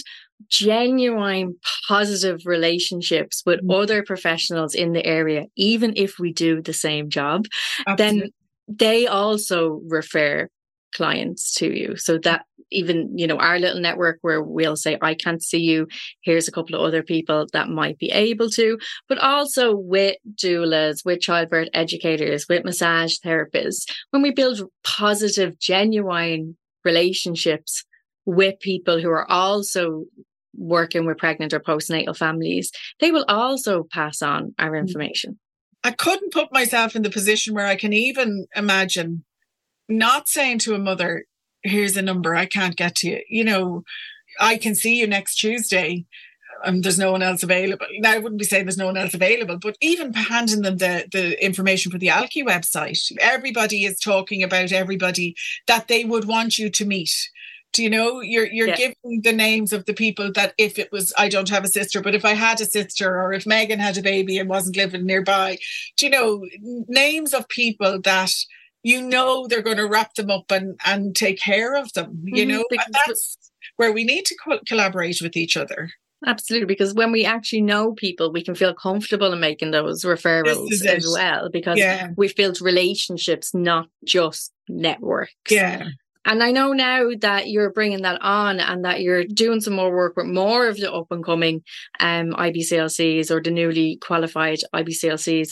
genuine 0.49 1.57
positive 1.89 2.41
relationships 2.45 3.43
with 3.47 3.61
mm-hmm. 3.61 3.71
other 3.71 4.03
professionals 4.03 4.75
in 4.75 4.93
the 4.93 5.05
area, 5.05 5.47
even 5.57 5.93
if 5.97 6.19
we 6.19 6.33
do 6.33 6.61
the 6.63 6.73
same 6.73 7.09
job, 7.09 7.47
Absolutely. 7.87 8.21
then 8.21 8.31
they 8.69 9.07
also 9.07 9.81
refer 9.89 10.49
clients 10.95 11.55
to 11.55 11.77
you. 11.77 11.97
So 11.97 12.19
that 12.19 12.47
even, 12.71 13.17
you 13.17 13.27
know, 13.27 13.39
our 13.39 13.59
little 13.59 13.81
network 13.81 14.19
where 14.23 14.43
we'll 14.43 14.77
say, 14.77 14.99
I 15.01 15.15
can't 15.15 15.43
see 15.43 15.61
you. 15.61 15.87
Here's 16.23 16.49
a 16.49 16.53
couple 16.53 16.75
of 16.75 16.83
other 16.83 17.03
people 17.03 17.47
that 17.53 17.69
might 17.69 17.99
be 17.99 18.11
able 18.11 18.51
to, 18.51 18.79
but 19.09 19.19
also 19.19 19.75
with 19.75 20.17
doulas, 20.35 21.05
with 21.05 21.21
childbirth 21.21 21.69
educators, 21.75 22.47
with 22.49 22.65
massage 22.65 23.17
therapists, 23.25 23.91
when 24.11 24.23
we 24.23 24.31
build 24.31 24.63
positive, 24.83 25.59
genuine 25.59 26.57
relationships 26.85 27.85
with 28.27 28.59
people 28.61 29.01
who 29.01 29.11
are 29.11 29.31
also 29.31 30.05
working 30.57 31.07
with 31.07 31.19
pregnant 31.19 31.53
or 31.53 31.61
postnatal 31.61 32.17
families, 32.17 32.71
they 33.01 33.11
will 33.11 33.25
also 33.29 33.85
pass 33.93 34.23
on 34.23 34.55
our 34.59 34.73
mm. 34.73 34.81
information. 34.81 35.39
I 35.83 35.91
couldn't 35.91 36.33
put 36.33 36.53
myself 36.53 36.97
in 36.97 37.03
the 37.03 37.11
position 37.11 37.55
where 37.55 37.67
I 37.67 37.77
can 37.77 37.93
even 37.93 38.47
imagine 38.57 39.25
not 39.89 40.29
saying 40.29 40.61
to 40.61 40.75
a 40.75 40.79
mother, 40.79 41.25
here's 41.65 41.97
a 41.97 42.03
number, 42.03 42.37
I 42.37 42.47
can't 42.47 42.77
get 42.77 42.95
to 42.97 43.09
you. 43.09 43.21
You 43.29 43.45
know, 43.45 43.85
I 44.41 44.57
can 44.57 44.75
see 44.75 45.01
you 45.01 45.07
next 45.07 45.37
Tuesday. 45.37 46.07
and 46.65 46.83
there's 46.83 46.99
no 46.99 47.13
one 47.13 47.23
else 47.23 47.43
available. 47.43 47.87
Now, 47.99 48.13
I 48.13 48.19
wouldn't 48.19 48.39
be 48.39 48.45
saying 48.45 48.65
there's 48.65 48.79
no 48.79 48.87
one 48.87 48.97
else 48.97 49.15
available, 49.15 49.59
but 49.59 49.77
even 49.81 50.13
handing 50.13 50.63
them 50.63 50.79
the, 50.79 51.07
the 51.13 51.45
information 51.45 51.91
for 51.91 51.99
the 51.99 52.09
ALCI 52.09 52.45
website, 52.45 53.13
everybody 53.21 53.85
is 53.85 53.99
talking 53.99 54.43
about 54.43 54.73
everybody 54.73 55.35
that 55.67 55.89
they 55.89 56.05
would 56.05 56.27
want 56.27 56.59
you 56.59 56.71
to 56.71 56.85
meet. 56.85 57.31
Do 57.73 57.83
you 57.83 57.91
know 57.91 58.21
you're 58.21 58.47
you're 58.47 58.69
yeah. 58.69 58.77
giving 58.77 59.23
the 59.23 59.33
names 59.33 59.73
of 59.73 59.85
the 59.85 59.95
people 59.95 60.31
that 60.33 60.55
if 60.59 60.79
it 60.79 60.93
was 60.93 61.13
I 61.19 61.29
don't 61.29 61.49
have 61.49 61.65
a 61.65 61.69
sister, 61.69 62.01
but 62.01 62.15
if 62.15 62.25
I 62.25 62.35
had 62.35 62.61
a 62.61 62.67
sister 62.67 63.21
or 63.21 63.33
if 63.33 63.47
Megan 63.47 63.81
had 63.81 63.99
a 63.99 64.03
baby 64.03 64.39
and 64.39 64.49
wasn't 64.49 64.77
living 64.77 65.05
nearby, 65.05 65.59
do 65.97 66.07
you 66.07 66.13
know 66.13 66.47
names 66.87 67.35
of 67.35 67.49
people 67.49 68.01
that 68.03 68.33
you 68.85 69.03
know 69.03 69.49
they're 69.49 69.63
going 69.63 69.77
to 69.77 69.89
wrap 69.89 70.15
them 70.15 70.31
up 70.31 70.51
and 70.51 70.79
and 70.87 71.17
take 71.17 71.41
care 71.41 71.75
of 71.75 71.93
them 71.95 72.23
you 72.25 72.47
mm-hmm, 72.47 72.59
know 72.59 72.65
that's 73.07 73.37
where 73.77 73.93
we 73.93 74.05
need 74.05 74.25
to 74.25 74.37
co- 74.45 74.61
collaborate 74.67 75.21
with 75.21 75.37
each 75.37 75.57
other 75.57 75.91
Absolutely, 76.27 76.67
because 76.67 76.95
when 76.95 77.13
we 77.13 77.25
actually 77.25 77.61
know 77.61 77.93
people, 77.93 78.33
we 78.33 78.43
can 78.43 78.55
feel 78.55 78.75
comfortable 78.75 79.33
in 79.33 79.41
making 79.41 79.73
those 79.73 80.05
referrals 80.05 80.85
as 80.87 81.07
well 81.07 81.51
because 81.51 81.79
yeah. 81.79 82.11
we've 82.17 82.35
built 82.35 82.61
relationships, 82.61 83.53
not 83.53 83.89
just 84.07 84.53
networks. 84.69 85.35
Yeah. 85.51 85.89
And 86.25 86.43
I 86.43 86.53
know 86.53 86.73
now 86.73 87.11
that 87.21 87.49
you're 87.49 87.71
bringing 87.71 88.03
that 88.03 88.23
on 88.23 88.59
and 88.59 88.85
that 88.85 89.03
you're 89.03 89.25
doing 89.25 89.61
some 89.61 89.75
more 89.75 89.95
work 89.95 90.17
with 90.17 90.27
more 90.27 90.67
of 90.67 90.79
the 90.79 90.91
up 90.91 91.09
and 91.11 91.23
coming 91.23 91.63
um, 92.01 92.31
IBCLCs 92.31 93.31
or 93.31 93.43
the 93.43 93.51
newly 93.51 93.99
qualified 94.01 94.61
IBCLCs 94.75 95.51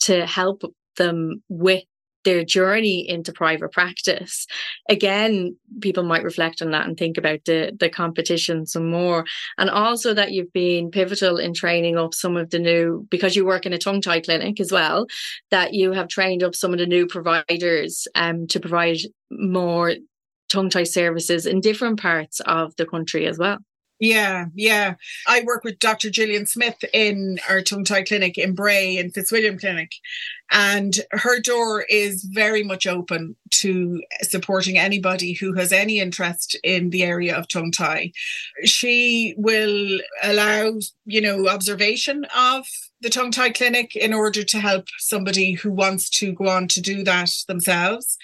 to 0.00 0.24
help 0.24 0.62
them 0.96 1.42
with 1.50 1.84
their 2.24 2.44
journey 2.44 3.08
into 3.08 3.32
private 3.32 3.72
practice. 3.72 4.46
Again, 4.88 5.56
people 5.80 6.02
might 6.02 6.24
reflect 6.24 6.62
on 6.62 6.70
that 6.72 6.86
and 6.86 6.96
think 6.96 7.16
about 7.16 7.44
the, 7.44 7.76
the 7.78 7.88
competition 7.88 8.66
some 8.66 8.90
more. 8.90 9.24
And 9.58 9.70
also 9.70 10.14
that 10.14 10.32
you've 10.32 10.52
been 10.52 10.90
pivotal 10.90 11.38
in 11.38 11.54
training 11.54 11.96
up 11.96 12.14
some 12.14 12.36
of 12.36 12.50
the 12.50 12.58
new, 12.58 13.06
because 13.10 13.36
you 13.36 13.44
work 13.44 13.66
in 13.66 13.72
a 13.72 13.78
tongue 13.78 14.00
tie 14.00 14.20
clinic 14.20 14.60
as 14.60 14.72
well, 14.72 15.06
that 15.50 15.74
you 15.74 15.92
have 15.92 16.08
trained 16.08 16.42
up 16.42 16.54
some 16.54 16.72
of 16.72 16.78
the 16.78 16.86
new 16.86 17.06
providers 17.06 18.08
um, 18.14 18.46
to 18.48 18.60
provide 18.60 18.98
more 19.30 19.94
tongue 20.48 20.70
tie 20.70 20.84
services 20.84 21.46
in 21.46 21.60
different 21.60 22.00
parts 22.00 22.40
of 22.40 22.74
the 22.76 22.86
country 22.86 23.26
as 23.26 23.38
well. 23.38 23.58
Yeah, 24.00 24.46
yeah. 24.54 24.94
I 25.26 25.42
work 25.46 25.64
with 25.64 25.78
Dr. 25.78 26.10
Gillian 26.10 26.46
Smith 26.46 26.84
in 26.92 27.38
our 27.48 27.62
tongue 27.62 27.84
tie 27.84 28.02
clinic 28.02 28.36
in 28.36 28.54
Bray 28.54 28.98
in 28.98 29.10
Fitzwilliam 29.10 29.58
Clinic. 29.58 29.92
And 30.50 30.94
her 31.10 31.40
door 31.40 31.82
is 31.88 32.24
very 32.24 32.62
much 32.62 32.86
open 32.86 33.36
to 33.50 34.02
supporting 34.22 34.78
anybody 34.78 35.32
who 35.32 35.54
has 35.54 35.72
any 35.72 35.98
interest 35.98 36.56
in 36.62 36.90
the 36.90 37.02
area 37.02 37.36
of 37.36 37.48
tongue 37.48 37.72
tie. 37.72 38.12
She 38.64 39.34
will 39.36 40.00
allow, 40.22 40.78
you 41.06 41.20
know, 41.20 41.48
observation 41.48 42.26
of 42.36 42.66
the 43.04 43.10
tongue 43.10 43.30
tie 43.30 43.50
clinic 43.50 43.94
in 43.94 44.14
order 44.14 44.42
to 44.42 44.58
help 44.58 44.86
somebody 44.98 45.52
who 45.52 45.70
wants 45.70 46.08
to 46.08 46.32
go 46.32 46.48
on 46.48 46.66
to 46.66 46.80
do 46.80 47.04
that 47.04 47.30
themselves 47.46 48.16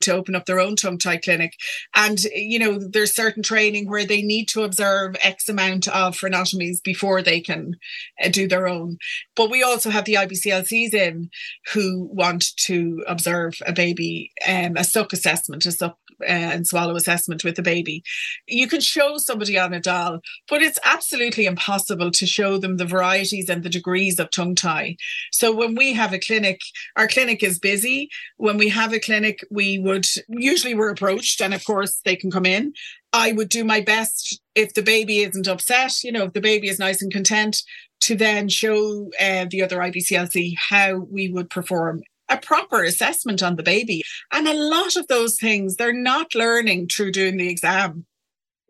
to 0.00 0.14
open 0.14 0.36
up 0.36 0.46
their 0.46 0.60
own 0.60 0.76
tongue 0.76 0.96
tie 0.96 1.16
clinic 1.16 1.54
and 1.96 2.20
you 2.32 2.56
know 2.56 2.78
there's 2.78 3.12
certain 3.12 3.42
training 3.42 3.88
where 3.88 4.06
they 4.06 4.22
need 4.22 4.46
to 4.46 4.62
observe 4.62 5.16
x 5.22 5.48
amount 5.48 5.88
of 5.88 6.16
frenotomies 6.16 6.80
before 6.82 7.20
they 7.20 7.40
can 7.40 7.74
uh, 8.22 8.28
do 8.28 8.46
their 8.46 8.68
own 8.68 8.96
but 9.34 9.50
we 9.50 9.62
also 9.62 9.90
have 9.90 10.04
the 10.04 10.14
ibclcs 10.14 10.94
in 10.94 11.28
who 11.72 12.08
want 12.12 12.56
to 12.56 13.04
observe 13.06 13.54
a 13.66 13.72
baby 13.72 14.32
um, 14.46 14.76
a 14.76 14.84
suck 14.84 15.12
assessment 15.12 15.66
a 15.66 15.72
suck 15.72 15.98
uh, 16.20 16.26
and 16.26 16.66
swallow 16.66 16.96
assessment 16.96 17.44
with 17.44 17.54
the 17.54 17.62
baby. 17.62 18.02
You 18.48 18.66
can 18.66 18.80
show 18.80 19.18
somebody 19.18 19.56
on 19.56 19.72
a 19.72 19.78
doll, 19.78 20.18
but 20.48 20.62
it's 20.62 20.80
absolutely 20.84 21.46
impossible 21.46 22.10
to 22.10 22.26
show 22.26 22.58
them 22.58 22.76
the 22.76 22.84
varieties 22.84 23.48
and 23.48 23.62
the 23.62 23.68
degrees 23.68 24.18
of 24.18 24.30
tongue 24.30 24.56
tie. 24.56 24.96
So 25.30 25.54
when 25.54 25.76
we 25.76 25.92
have 25.92 26.12
a 26.12 26.18
clinic, 26.18 26.60
our 26.96 27.06
clinic 27.06 27.44
is 27.44 27.60
busy. 27.60 28.08
When 28.36 28.58
we 28.58 28.68
have 28.70 28.92
a 28.92 28.98
clinic, 28.98 29.44
we 29.48 29.78
would 29.78 30.06
usually 30.28 30.74
we're 30.74 30.90
approached, 30.90 31.40
and 31.40 31.54
of 31.54 31.64
course 31.64 32.00
they 32.04 32.16
can 32.16 32.32
come 32.32 32.46
in. 32.46 32.72
I 33.12 33.32
would 33.32 33.48
do 33.48 33.62
my 33.62 33.80
best 33.80 34.40
if 34.54 34.74
the 34.74 34.82
baby 34.82 35.20
isn't 35.20 35.46
upset, 35.46 36.02
you 36.02 36.12
know, 36.12 36.24
if 36.24 36.32
the 36.32 36.40
baby 36.40 36.68
is 36.68 36.78
nice 36.78 37.00
and 37.00 37.12
content, 37.12 37.62
to 38.00 38.16
then 38.16 38.48
show 38.48 39.10
uh, 39.20 39.46
the 39.50 39.62
other 39.62 39.78
IBCLC 39.78 40.54
how 40.56 40.98
we 41.10 41.28
would 41.28 41.50
perform 41.50 42.02
a 42.28 42.36
proper 42.36 42.82
assessment 42.82 43.42
on 43.42 43.56
the 43.56 43.62
baby. 43.62 44.02
And 44.32 44.46
a 44.46 44.54
lot 44.54 44.96
of 44.96 45.06
those 45.08 45.38
things 45.38 45.76
they're 45.76 45.92
not 45.92 46.34
learning 46.34 46.88
through 46.88 47.12
doing 47.12 47.36
the 47.36 47.48
exam. 47.48 48.06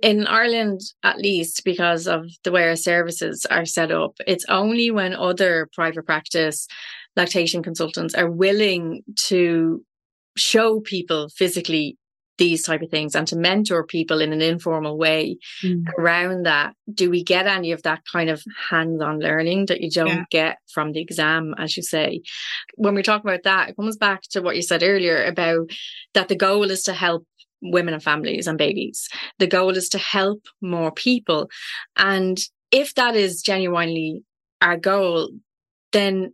In 0.00 0.28
Ireland, 0.28 0.80
at 1.02 1.18
least 1.18 1.64
because 1.64 2.06
of 2.06 2.26
the 2.44 2.52
way 2.52 2.68
our 2.68 2.76
services 2.76 3.44
are 3.50 3.66
set 3.66 3.90
up, 3.90 4.12
it's 4.28 4.44
only 4.48 4.92
when 4.92 5.12
other 5.12 5.68
private 5.74 6.06
practice 6.06 6.68
lactation 7.16 7.64
consultants 7.64 8.14
are 8.14 8.30
willing 8.30 9.02
to 9.16 9.84
show 10.36 10.80
people 10.80 11.28
physically 11.30 11.97
these 12.38 12.62
type 12.62 12.83
of 12.83 12.90
things 12.90 13.14
and 13.14 13.27
to 13.29 13.37
mentor 13.37 13.85
people 13.85 14.20
in 14.20 14.33
an 14.33 14.40
informal 14.40 14.96
way 14.96 15.38
mm. 15.62 15.85
around 15.98 16.46
that. 16.46 16.74
Do 16.92 17.11
we 17.11 17.22
get 17.22 17.46
any 17.46 17.72
of 17.72 17.83
that 17.83 18.03
kind 18.11 18.31
of 18.31 18.42
hands-on 18.70 19.18
learning 19.18 19.66
that 19.66 19.81
you 19.81 19.90
don't 19.90 20.09
yeah. 20.09 20.24
get 20.31 20.59
from 20.72 20.92
the 20.92 21.01
exam 21.01 21.55
as 21.59 21.77
you 21.77 21.83
say? 21.83 22.22
When 22.77 22.94
we 22.94 23.03
talk 23.03 23.22
about 23.22 23.42
that 23.44 23.70
it 23.70 23.77
comes 23.77 23.96
back 23.96 24.22
to 24.31 24.40
what 24.40 24.57
you 24.57 24.62
said 24.62 24.83
earlier 24.83 25.24
about 25.24 25.70
that 26.14 26.29
the 26.29 26.37
goal 26.37 26.70
is 26.70 26.83
to 26.85 26.92
help 26.92 27.27
women 27.61 27.92
and 27.92 28.03
families 28.03 28.46
and 28.46 28.57
babies. 28.57 29.09
The 29.38 29.48
goal 29.48 29.77
is 29.77 29.88
to 29.90 29.98
help 29.98 30.42
more 30.62 30.92
people. 30.92 31.51
And 31.96 32.38
if 32.70 32.94
that 32.94 33.16
is 33.16 33.42
genuinely 33.42 34.22
our 34.62 34.77
goal 34.77 35.31
then 35.92 36.33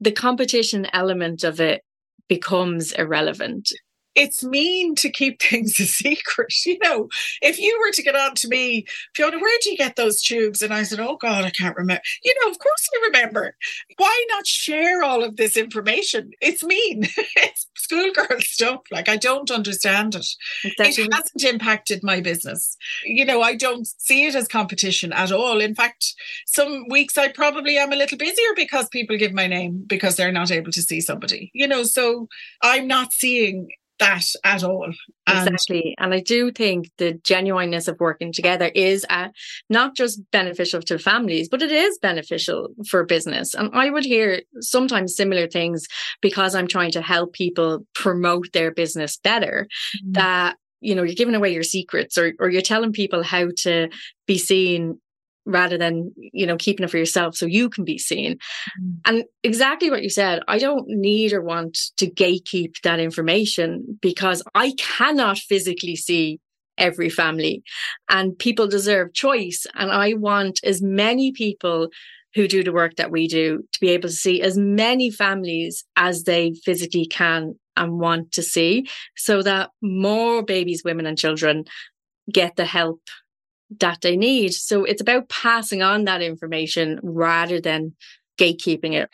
the 0.00 0.12
competition 0.12 0.86
element 0.92 1.44
of 1.44 1.60
it 1.60 1.82
becomes 2.28 2.92
irrelevant 2.92 3.70
it's 4.18 4.42
mean 4.42 4.96
to 4.96 5.08
keep 5.08 5.40
things 5.42 5.78
a 5.80 5.86
secret. 5.86 6.52
You 6.66 6.78
know, 6.82 7.08
if 7.40 7.58
you 7.58 7.78
were 7.80 7.92
to 7.92 8.02
get 8.02 8.16
on 8.16 8.34
to 8.34 8.48
me, 8.48 8.84
Fiona, 9.14 9.38
where 9.38 9.58
do 9.62 9.70
you 9.70 9.76
get 9.76 9.96
those 9.96 10.20
tubes? 10.20 10.60
And 10.60 10.74
I 10.74 10.82
said, 10.82 11.00
Oh 11.00 11.16
God, 11.16 11.44
I 11.44 11.50
can't 11.50 11.76
remember. 11.76 12.02
You 12.24 12.34
know, 12.40 12.50
of 12.50 12.58
course 12.58 12.88
I 12.94 13.06
remember. 13.06 13.56
Why 13.96 14.26
not 14.30 14.46
share 14.46 15.02
all 15.02 15.22
of 15.22 15.36
this 15.36 15.56
information? 15.56 16.32
It's 16.40 16.64
mean. 16.64 17.04
it's 17.36 17.68
schoolgirl 17.76 18.40
stuff. 18.40 18.80
Like 18.90 19.08
I 19.08 19.16
don't 19.16 19.50
understand 19.50 20.16
it. 20.16 20.26
Exactly. 20.64 21.04
It 21.04 21.14
hasn't 21.14 21.44
impacted 21.44 22.02
my 22.02 22.20
business. 22.20 22.76
You 23.04 23.24
know, 23.24 23.40
I 23.40 23.54
don't 23.54 23.86
see 23.86 24.26
it 24.26 24.34
as 24.34 24.48
competition 24.48 25.12
at 25.12 25.30
all. 25.30 25.60
In 25.60 25.74
fact, 25.74 26.14
some 26.46 26.86
weeks 26.90 27.16
I 27.16 27.28
probably 27.28 27.78
am 27.78 27.92
a 27.92 27.96
little 27.96 28.18
busier 28.18 28.54
because 28.56 28.88
people 28.88 29.16
give 29.16 29.32
my 29.32 29.46
name 29.46 29.84
because 29.86 30.16
they're 30.16 30.32
not 30.32 30.50
able 30.50 30.72
to 30.72 30.82
see 30.82 31.00
somebody. 31.00 31.50
You 31.54 31.68
know, 31.68 31.84
so 31.84 32.28
I'm 32.62 32.88
not 32.88 33.12
seeing 33.12 33.68
that 33.98 34.24
at 34.44 34.64
all. 34.64 34.92
And 35.26 35.48
exactly. 35.48 35.94
And 35.98 36.14
I 36.14 36.20
do 36.20 36.50
think 36.50 36.90
the 36.98 37.14
genuineness 37.24 37.88
of 37.88 38.00
working 38.00 38.32
together 38.32 38.70
is 38.74 39.04
uh, 39.10 39.28
not 39.68 39.96
just 39.96 40.20
beneficial 40.30 40.80
to 40.82 40.98
families, 40.98 41.48
but 41.48 41.62
it 41.62 41.72
is 41.72 41.98
beneficial 41.98 42.68
for 42.88 43.04
business. 43.04 43.54
And 43.54 43.70
I 43.74 43.90
would 43.90 44.04
hear 44.04 44.42
sometimes 44.60 45.16
similar 45.16 45.46
things 45.46 45.86
because 46.22 46.54
I'm 46.54 46.68
trying 46.68 46.92
to 46.92 47.02
help 47.02 47.32
people 47.32 47.86
promote 47.94 48.52
their 48.52 48.72
business 48.72 49.18
better 49.18 49.66
mm-hmm. 49.96 50.12
that 50.12 50.56
you 50.80 50.94
know 50.94 51.02
you're 51.02 51.14
giving 51.14 51.34
away 51.34 51.52
your 51.52 51.64
secrets 51.64 52.16
or 52.16 52.32
or 52.38 52.48
you're 52.48 52.62
telling 52.62 52.92
people 52.92 53.22
how 53.22 53.48
to 53.56 53.88
be 54.26 54.38
seen 54.38 55.00
rather 55.48 55.78
than 55.78 56.12
you 56.16 56.46
know 56.46 56.56
keeping 56.56 56.84
it 56.84 56.90
for 56.90 56.98
yourself 56.98 57.34
so 57.34 57.46
you 57.46 57.68
can 57.68 57.84
be 57.84 57.98
seen. 57.98 58.38
Mm. 58.80 58.94
and 59.04 59.24
exactly 59.42 59.90
what 59.90 60.02
you 60.02 60.10
said 60.10 60.42
i 60.48 60.58
don't 60.58 60.86
need 60.88 61.32
or 61.32 61.42
want 61.42 61.78
to 61.96 62.06
gatekeep 62.06 62.74
that 62.82 63.00
information 63.00 63.98
because 64.00 64.42
i 64.54 64.72
cannot 64.78 65.38
physically 65.38 65.96
see 65.96 66.40
every 66.78 67.10
family. 67.10 67.62
And 68.08 68.38
people 68.38 68.68
deserve 68.68 69.12
choice. 69.12 69.66
And 69.74 69.90
i 69.90 70.14
want 70.14 70.60
as 70.62 70.80
many 70.80 71.32
people 71.32 71.88
who 72.34 72.46
do 72.46 72.62
the 72.62 72.72
work 72.72 72.96
that 72.96 73.10
we 73.10 73.26
do 73.26 73.64
to 73.72 73.80
be 73.80 73.88
able 73.88 74.08
to 74.08 74.14
see 74.14 74.42
as 74.42 74.56
many 74.56 75.10
families 75.10 75.84
as 75.96 76.24
they 76.24 76.52
physically 76.64 77.06
can 77.06 77.58
and 77.76 77.98
want 77.98 78.32
to 78.32 78.42
see 78.42 78.86
so 79.16 79.42
that 79.42 79.70
more 79.80 80.42
babies 80.42 80.82
women 80.84 81.06
and 81.06 81.18
children 81.18 81.64
get 82.30 82.56
the 82.56 82.64
help 82.64 83.00
that 83.80 84.00
they 84.00 84.16
need. 84.16 84.52
So 84.52 84.84
it's 84.84 85.00
about 85.00 85.28
passing 85.28 85.82
on 85.82 86.04
that 86.04 86.22
information 86.22 87.00
rather 87.02 87.60
than 87.60 87.94
gatekeeping 88.38 88.94
it. 88.94 89.10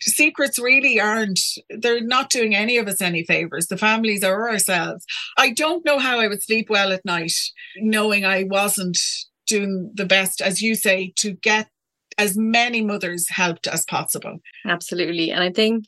Secrets 0.00 0.58
really 0.58 1.00
aren't, 1.00 1.40
they're 1.68 2.00
not 2.00 2.30
doing 2.30 2.54
any 2.54 2.76
of 2.78 2.86
us 2.86 3.02
any 3.02 3.24
favors, 3.24 3.66
the 3.66 3.76
families 3.76 4.24
or 4.24 4.48
ourselves. 4.48 5.04
I 5.36 5.50
don't 5.50 5.84
know 5.84 5.98
how 5.98 6.20
I 6.20 6.28
would 6.28 6.42
sleep 6.42 6.70
well 6.70 6.92
at 6.92 7.04
night 7.04 7.32
knowing 7.76 8.24
I 8.24 8.44
wasn't 8.44 8.98
doing 9.46 9.90
the 9.94 10.06
best, 10.06 10.40
as 10.40 10.62
you 10.62 10.74
say, 10.74 11.12
to 11.16 11.32
get 11.32 11.68
as 12.16 12.36
many 12.36 12.82
mothers 12.82 13.28
helped 13.28 13.66
as 13.66 13.84
possible. 13.84 14.38
Absolutely. 14.66 15.30
And 15.30 15.42
I 15.42 15.50
think 15.50 15.84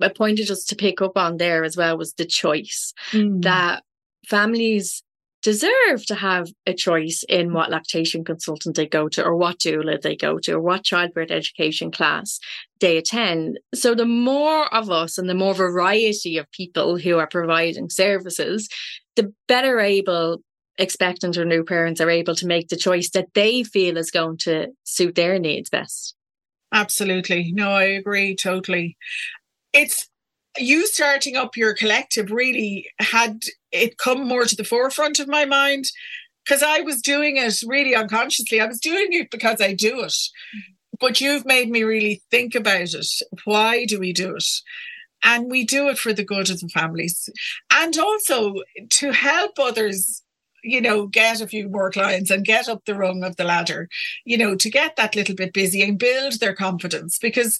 a 0.00 0.10
point 0.10 0.38
just 0.38 0.68
to 0.68 0.76
pick 0.76 1.02
up 1.02 1.16
on 1.16 1.36
there 1.36 1.64
as 1.64 1.76
well 1.76 1.96
was 1.98 2.14
the 2.14 2.24
choice 2.24 2.92
mm. 3.12 3.42
that 3.42 3.82
families 4.26 5.02
deserve 5.42 6.04
to 6.06 6.14
have 6.14 6.48
a 6.66 6.74
choice 6.74 7.24
in 7.28 7.50
mm. 7.50 7.52
what 7.54 7.70
lactation 7.70 8.24
consultant 8.24 8.76
they 8.76 8.86
go 8.86 9.08
to 9.08 9.24
or 9.24 9.36
what 9.36 9.58
doula 9.58 10.00
they 10.00 10.16
go 10.16 10.38
to 10.38 10.52
or 10.52 10.60
what 10.60 10.84
childbirth 10.84 11.30
education 11.30 11.90
class 11.90 12.38
they 12.80 12.96
attend. 12.96 13.58
So 13.74 13.94
the 13.94 14.06
more 14.06 14.72
of 14.74 14.90
us 14.90 15.18
and 15.18 15.28
the 15.28 15.34
more 15.34 15.54
variety 15.54 16.38
of 16.38 16.50
people 16.52 16.98
who 16.98 17.18
are 17.18 17.26
providing 17.26 17.90
services, 17.90 18.68
the 19.16 19.32
better 19.48 19.80
able 19.80 20.42
expectant 20.78 21.36
or 21.36 21.44
new 21.44 21.64
parents 21.64 22.00
are 22.00 22.10
able 22.10 22.34
to 22.34 22.46
make 22.46 22.68
the 22.68 22.76
choice 22.76 23.10
that 23.10 23.28
they 23.34 23.62
feel 23.62 23.96
is 23.96 24.10
going 24.10 24.38
to 24.38 24.68
suit 24.84 25.14
their 25.14 25.38
needs 25.38 25.68
best. 25.70 26.14
Absolutely. 26.72 27.52
No, 27.52 27.70
I 27.70 27.84
agree 27.84 28.34
totally. 28.36 28.96
It's 29.72 30.08
you 30.58 30.86
starting 30.86 31.36
up 31.36 31.56
your 31.56 31.74
collective 31.74 32.30
really 32.30 32.90
had 32.98 33.40
it 33.72 33.98
come 33.98 34.26
more 34.26 34.44
to 34.44 34.56
the 34.56 34.64
forefront 34.64 35.18
of 35.18 35.28
my 35.28 35.44
mind 35.44 35.86
because 36.44 36.62
I 36.62 36.80
was 36.80 37.02
doing 37.02 37.36
it 37.36 37.62
really 37.66 37.94
unconsciously. 37.94 38.60
I 38.60 38.66
was 38.66 38.80
doing 38.80 39.08
it 39.12 39.30
because 39.30 39.60
I 39.60 39.74
do 39.74 40.00
it. 40.00 40.16
But 40.98 41.20
you've 41.20 41.46
made 41.46 41.70
me 41.70 41.82
really 41.82 42.22
think 42.30 42.54
about 42.54 42.94
it. 42.94 43.06
Why 43.44 43.84
do 43.84 43.98
we 43.98 44.12
do 44.12 44.36
it? 44.36 44.48
And 45.22 45.50
we 45.50 45.64
do 45.64 45.88
it 45.88 45.98
for 45.98 46.12
the 46.12 46.24
good 46.24 46.50
of 46.50 46.60
the 46.60 46.68
families 46.68 47.28
and 47.70 47.96
also 47.98 48.56
to 48.88 49.12
help 49.12 49.58
others 49.58 50.22
you 50.62 50.80
know, 50.80 51.06
get 51.06 51.40
a 51.40 51.46
few 51.46 51.68
more 51.68 51.90
clients 51.90 52.30
and 52.30 52.44
get 52.44 52.68
up 52.68 52.84
the 52.84 52.94
rung 52.94 53.24
of 53.24 53.36
the 53.36 53.44
ladder, 53.44 53.88
you 54.24 54.36
know, 54.36 54.54
to 54.54 54.70
get 54.70 54.96
that 54.96 55.16
little 55.16 55.34
bit 55.34 55.52
busy 55.52 55.82
and 55.82 55.98
build 55.98 56.34
their 56.34 56.54
confidence 56.54 57.18
because 57.18 57.58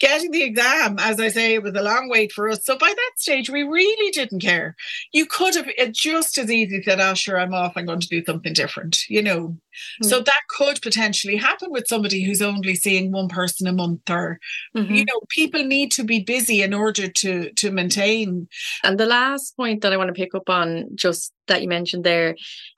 getting 0.00 0.30
the 0.30 0.42
exam, 0.42 0.96
as 0.98 1.20
I 1.20 1.28
say, 1.28 1.54
it 1.54 1.62
was 1.62 1.74
a 1.74 1.82
long 1.82 2.08
wait 2.08 2.32
for 2.32 2.48
us. 2.48 2.64
So 2.64 2.76
by 2.76 2.88
that 2.88 3.10
stage, 3.16 3.50
we 3.50 3.62
really 3.62 4.10
didn't 4.10 4.40
care. 4.40 4.74
You 5.12 5.26
could 5.26 5.54
have 5.54 5.68
just 5.92 6.38
as 6.38 6.50
easily 6.50 6.82
said, 6.82 7.00
oh, 7.00 7.14
sure, 7.14 7.38
I'm 7.38 7.54
off. 7.54 7.74
I'm 7.76 7.86
going 7.86 8.00
to 8.00 8.08
do 8.08 8.24
something 8.24 8.52
different, 8.52 9.08
you 9.08 9.22
know. 9.22 9.56
Mm. 10.02 10.08
So 10.08 10.20
that 10.20 10.40
could 10.48 10.80
potentially 10.82 11.36
happen 11.36 11.70
with 11.70 11.86
somebody 11.86 12.24
who's 12.24 12.42
only 12.42 12.74
seeing 12.74 13.12
one 13.12 13.28
person 13.28 13.66
a 13.66 13.72
month 13.72 14.08
or, 14.10 14.40
mm-hmm. 14.74 14.92
you 14.92 15.04
know, 15.04 15.20
people 15.28 15.62
need 15.62 15.92
to 15.92 16.04
be 16.04 16.20
busy 16.20 16.62
in 16.62 16.74
order 16.74 17.08
to, 17.08 17.52
to 17.52 17.70
maintain. 17.70 18.48
And 18.82 18.98
the 18.98 19.06
last 19.06 19.56
point 19.56 19.82
that 19.82 19.92
I 19.92 19.96
want 19.98 20.08
to 20.08 20.20
pick 20.20 20.34
up 20.34 20.48
on, 20.48 20.88
just 20.94 21.32
that 21.46 21.62
you 21.62 21.68
mentioned 21.68 22.04
there, 22.04 22.36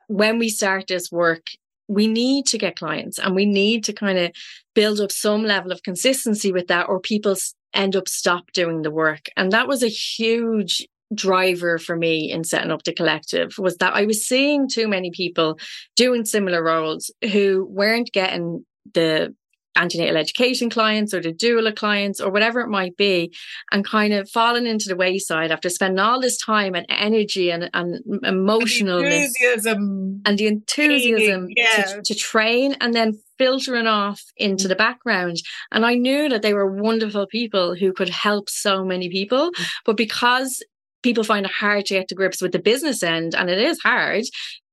when 0.09 0.39
we 0.39 0.49
start 0.49 0.89
this 0.89 1.11
work, 1.11 1.47
we 1.89 2.07
need 2.07 2.47
to 2.47 2.59
get 2.59 2.77
clients 2.77 3.19
and 3.19 3.35
we 3.35 3.47
need 3.47 3.85
to 3.85 3.93
kind 3.93 4.19
of 4.19 4.31
build 4.75 5.01
up 5.01 5.13
some 5.13 5.45
level 5.45 5.73
of 5.73 5.83
consistency 5.83 6.53
with 6.53 6.69
that 6.69 6.89
or 6.89 7.01
people 7.01 7.37
end 7.75 7.97
up 7.97 8.09
stop 8.09 8.53
doing 8.53 8.83
the 8.83 8.91
work. 8.91 9.29
And 9.37 9.53
that 9.53 9.69
was 9.69 9.83
a 9.83 9.89
huge 9.89 10.87
driver 11.15 11.79
for 11.79 11.97
me 11.97 12.31
in 12.31 12.45
setting 12.45 12.71
up 12.71 12.85
the 12.85 12.93
collective 12.93 13.59
was 13.59 13.77
that 13.77 13.95
I 13.95 14.07
was 14.07 14.27
seeing 14.27 14.69
too 14.69 14.89
many 14.89 15.11
people 15.11 15.59
doing 15.95 16.25
similar 16.25 16.63
roles 16.63 17.11
who 17.33 17.67
weren't 17.69 18.13
getting 18.13 18.65
the 18.95 19.35
antenatal 19.77 20.17
education 20.17 20.69
clients 20.69 21.15
or 21.15 21.21
the 21.21 21.33
doula 21.33 21.75
clients 21.75 22.21
or 22.21 22.31
whatever 22.31 22.61
it 22.61 22.69
might 22.69 22.97
be 22.97 23.35
and 23.71 23.85
kind 23.85 24.13
of 24.13 24.29
falling 24.29 24.67
into 24.67 24.89
the 24.89 24.97
wayside 24.97 25.51
after 25.51 25.69
spending 25.69 25.99
all 25.99 26.21
this 26.21 26.37
time 26.37 26.75
and 26.75 26.87
energy 26.89 27.51
and, 27.51 27.71
and 27.73 28.01
emotional 28.25 28.99
enthusiasm 28.99 30.21
and 30.27 30.39
the 30.39 30.47
enthusiasm 30.47 31.49
yeah. 31.57 31.85
to, 31.85 32.03
to 32.03 32.15
train 32.15 32.77
and 32.81 32.95
then 32.95 33.19
filtering 33.39 33.87
off 33.87 34.23
into 34.37 34.69
the 34.69 34.77
background. 34.77 35.39
And 35.71 35.85
I 35.87 35.95
knew 35.95 36.29
that 36.29 36.43
they 36.43 36.55
were 36.55 36.71
wonderful 36.71 37.27
people 37.27 37.75
who 37.75 37.93
could 37.93 38.11
help 38.11 38.49
so 38.49 38.85
many 38.85 39.09
people. 39.09 39.51
Mm. 39.51 39.67
But 39.85 39.97
because 39.97 40.63
people 41.03 41.25
find 41.25 41.47
it 41.47 41.53
hard 41.53 41.87
to 41.87 41.95
get 41.95 42.09
to 42.09 42.15
grips 42.15 42.41
with 42.41 42.53
the 42.53 42.59
business 42.59 43.03
end, 43.03 43.35
and 43.35 43.51
it 43.51 43.59
is 43.59 43.81
hard, 43.83 44.25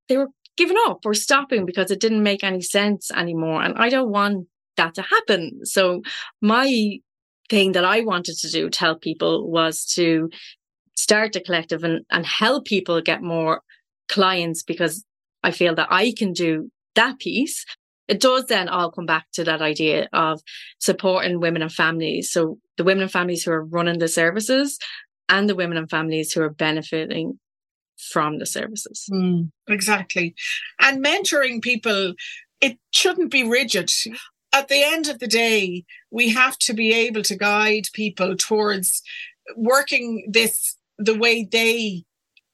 they 0.07 0.17
were 0.17 0.27
giving 0.57 0.77
up 0.87 0.99
or 1.05 1.13
stopping 1.13 1.65
because 1.65 1.89
it 1.89 1.99
didn't 1.99 2.21
make 2.21 2.43
any 2.43 2.61
sense 2.61 3.09
anymore. 3.11 3.63
And 3.63 3.75
I 3.77 3.89
don't 3.89 4.11
want 4.11 4.47
that 4.79 4.95
to 4.95 5.01
happen. 5.01 5.59
So 5.65 6.01
my 6.41 6.99
thing 7.49 7.73
that 7.73 7.85
I 7.85 8.01
wanted 8.01 8.37
to 8.37 8.49
do 8.49 8.69
to 8.69 8.79
help 8.79 9.01
people 9.01 9.49
was 9.49 9.85
to 9.95 10.29
start 10.95 11.35
a 11.35 11.41
collective 11.41 11.83
and, 11.83 12.05
and 12.11 12.25
help 12.25 12.65
people 12.65 13.01
get 13.01 13.21
more 13.21 13.61
clients 14.07 14.63
because 14.63 15.03
I 15.43 15.51
feel 15.51 15.75
that 15.75 15.87
I 15.89 16.13
can 16.17 16.33
do 16.33 16.71
that 16.95 17.19
piece. 17.19 17.65
It 18.07 18.19
does 18.19 18.45
then 18.45 18.69
all 18.69 18.91
come 18.91 19.05
back 19.05 19.25
to 19.33 19.43
that 19.43 19.61
idea 19.61 20.09
of 20.13 20.41
supporting 20.79 21.39
women 21.39 21.61
and 21.61 21.71
families. 21.71 22.31
So 22.31 22.57
the 22.77 22.83
women 22.83 23.03
and 23.03 23.11
families 23.11 23.43
who 23.43 23.51
are 23.51 23.65
running 23.65 23.99
the 23.99 24.07
services 24.07 24.79
and 25.27 25.47
the 25.47 25.55
women 25.55 25.77
and 25.77 25.89
families 25.89 26.33
who 26.33 26.41
are 26.41 26.49
benefiting 26.49 27.39
from 28.11 28.39
the 28.39 28.45
services. 28.45 29.05
Mm, 29.11 29.51
exactly. 29.67 30.33
And 30.81 31.03
mentoring 31.03 31.61
people, 31.61 32.13
it 32.61 32.77
shouldn't 32.91 33.31
be 33.31 33.43
rigid 33.43 33.91
at 34.51 34.67
the 34.67 34.83
end 34.83 35.07
of 35.07 35.19
the 35.19 35.27
day, 35.27 35.85
we 36.11 36.29
have 36.29 36.57
to 36.59 36.73
be 36.73 36.93
able 36.93 37.23
to 37.23 37.35
guide 37.35 37.87
people 37.93 38.35
towards 38.35 39.01
working 39.55 40.25
this 40.29 40.75
the 40.97 41.17
way 41.17 41.43
they 41.43 42.03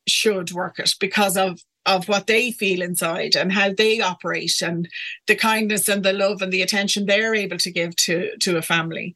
should 0.08 0.52
work 0.52 0.80
it 0.80 0.94
because 1.00 1.36
of 1.38 1.62
of 1.88 2.08
what 2.08 2.26
they 2.26 2.52
feel 2.52 2.82
inside 2.82 3.36
and 3.36 3.52
how 3.52 3.72
they 3.72 4.02
operate 4.02 4.60
and 4.62 4.90
the 5.28 5.36
kindness 5.36 5.88
and 5.88 6.04
the 6.04 6.14
love 6.14 6.42
and 6.42 6.52
the 6.52 6.64
attention 6.64 7.06
they're 7.06 7.36
able 7.36 7.58
to 7.58 7.72
give 7.72 7.96
to 7.96 8.36
to 8.38 8.58
a 8.58 8.62
family. 8.62 9.16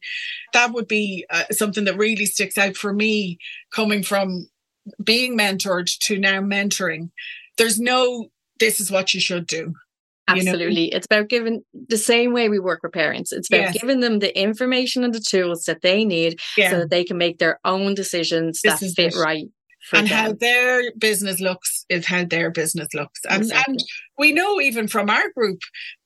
That 0.52 0.72
would 0.72 0.88
be 0.88 1.26
uh, 1.30 1.44
something 1.50 1.84
that 1.84 1.98
really 1.98 2.26
sticks 2.26 2.56
out 2.56 2.76
for 2.76 2.92
me 2.92 3.38
coming 3.72 4.02
from 4.02 4.48
being 5.02 5.36
mentored 5.36 5.96
to 6.00 6.18
now 6.18 6.40
mentoring. 6.40 7.10
There's 7.58 7.80
no 7.80 8.30
this 8.58 8.78
is 8.80 8.90
what 8.90 9.14
you 9.14 9.20
should 9.20 9.46
do 9.46 9.74
Absolutely. 10.28 10.82
You 10.82 10.90
know? 10.90 10.96
It's 10.96 11.06
about 11.06 11.28
giving 11.28 11.62
the 11.88 11.96
same 11.96 12.32
way 12.32 12.48
we 12.48 12.58
work 12.58 12.80
with 12.82 12.92
parents. 12.92 13.32
It's 13.32 13.48
about 13.50 13.60
yes. 13.60 13.78
giving 13.80 14.00
them 14.00 14.20
the 14.20 14.38
information 14.38 15.04
and 15.04 15.14
the 15.14 15.20
tools 15.20 15.64
that 15.64 15.82
they 15.82 16.04
need 16.04 16.38
yeah. 16.56 16.70
so 16.70 16.78
that 16.80 16.90
they 16.90 17.04
can 17.04 17.18
make 17.18 17.38
their 17.38 17.58
own 17.64 17.94
decisions 17.94 18.60
this 18.62 18.80
that 18.80 18.92
fit 18.94 19.14
it. 19.14 19.18
right. 19.18 19.46
and 19.92 20.08
them. 20.08 20.16
how 20.16 20.32
their 20.32 20.92
business 20.98 21.40
looks 21.40 21.84
is 21.88 22.06
how 22.06 22.24
their 22.24 22.50
business 22.50 22.88
looks. 22.94 23.20
And, 23.28 23.42
exactly. 23.42 23.74
and 23.74 23.84
we 24.18 24.32
know 24.32 24.60
even 24.60 24.88
from 24.88 25.10
our 25.10 25.30
group, 25.36 25.60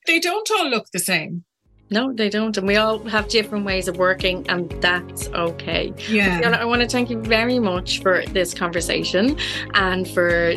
they 0.06 0.20
don't 0.20 0.48
all 0.58 0.68
look 0.68 0.86
the 0.92 0.98
same. 0.98 1.44
No, 1.90 2.12
they 2.12 2.30
don't. 2.30 2.56
And 2.56 2.66
we 2.66 2.76
all 2.76 2.98
have 3.04 3.28
different 3.28 3.64
ways 3.64 3.88
of 3.88 3.98
working, 3.98 4.44
and 4.48 4.70
that's 4.82 5.28
okay. 5.28 5.92
Yeah. 6.08 6.40
Fiona, 6.40 6.56
I 6.56 6.64
want 6.64 6.82
to 6.82 6.88
thank 6.88 7.10
you 7.10 7.20
very 7.20 7.58
much 7.58 8.00
for 8.00 8.24
this 8.28 8.54
conversation 8.54 9.36
and 9.74 10.08
for 10.08 10.54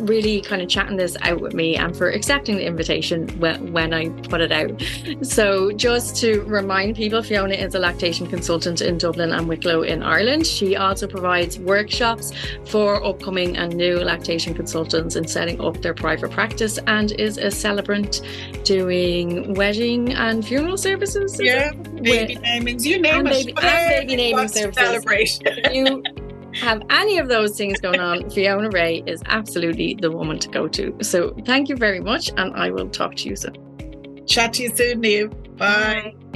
really 0.00 0.40
kind 0.40 0.62
of 0.62 0.68
chatting 0.68 0.96
this 0.96 1.16
out 1.22 1.40
with 1.40 1.54
me 1.54 1.76
and 1.76 1.96
for 1.96 2.10
accepting 2.10 2.56
the 2.56 2.66
invitation 2.66 3.28
when, 3.38 3.72
when 3.72 3.94
I 3.94 4.08
put 4.28 4.40
it 4.40 4.52
out. 4.52 4.82
So, 5.24 5.72
just 5.72 6.16
to 6.16 6.42
remind 6.42 6.96
people, 6.96 7.22
Fiona 7.22 7.54
is 7.54 7.74
a 7.74 7.78
lactation 7.78 8.26
consultant 8.26 8.80
in 8.80 8.98
Dublin 8.98 9.32
and 9.32 9.48
Wicklow 9.48 9.82
in 9.82 10.02
Ireland. 10.02 10.46
She 10.46 10.76
also 10.76 11.06
provides 11.06 11.58
workshops 11.58 12.32
for 12.66 13.04
upcoming 13.04 13.56
and 13.56 13.74
new 13.74 13.96
lactation 13.96 14.54
consultants 14.54 15.16
in 15.16 15.26
setting 15.26 15.60
up 15.60 15.80
their 15.82 15.94
private 15.94 16.30
practice 16.30 16.78
and 16.86 17.12
is 17.12 17.38
a 17.38 17.50
celebrant 17.50 18.22
doing 18.64 19.54
wedding 19.54 20.12
and 20.12 20.46
funeral 20.46 20.76
services. 20.76 21.40
Yeah, 21.40 21.72
baby 21.72 22.36
namings, 22.36 22.84
you 22.84 23.00
name 23.00 23.26
and 23.26 23.28
it. 23.28 23.46
Baby, 23.46 23.54
and 23.62 24.08
baby 24.08 24.16
naming 24.16 24.48
services. 24.48 24.84
Celebrate. 24.84 25.40
you 25.72 26.02
have 26.60 26.82
any 26.90 27.18
of 27.18 27.28
those 27.28 27.56
things 27.56 27.80
going 27.80 28.00
on, 28.00 28.28
Fiona 28.30 28.70
Rea 28.70 29.02
is 29.06 29.22
absolutely 29.26 29.96
the 30.00 30.10
woman 30.10 30.38
to 30.40 30.48
go 30.48 30.68
to. 30.68 30.96
So 31.02 31.34
thank 31.44 31.68
you 31.68 31.76
very 31.76 32.00
much, 32.00 32.30
and 32.36 32.54
I 32.54 32.70
will 32.70 32.88
talk 32.88 33.16
to 33.16 33.28
you 33.28 33.36
soon. 33.36 34.24
Chat 34.26 34.54
to 34.54 34.64
you 34.64 34.74
soon, 34.74 35.00
Neve. 35.00 35.30
Bye. 35.56 36.14
Bye. 36.32 36.35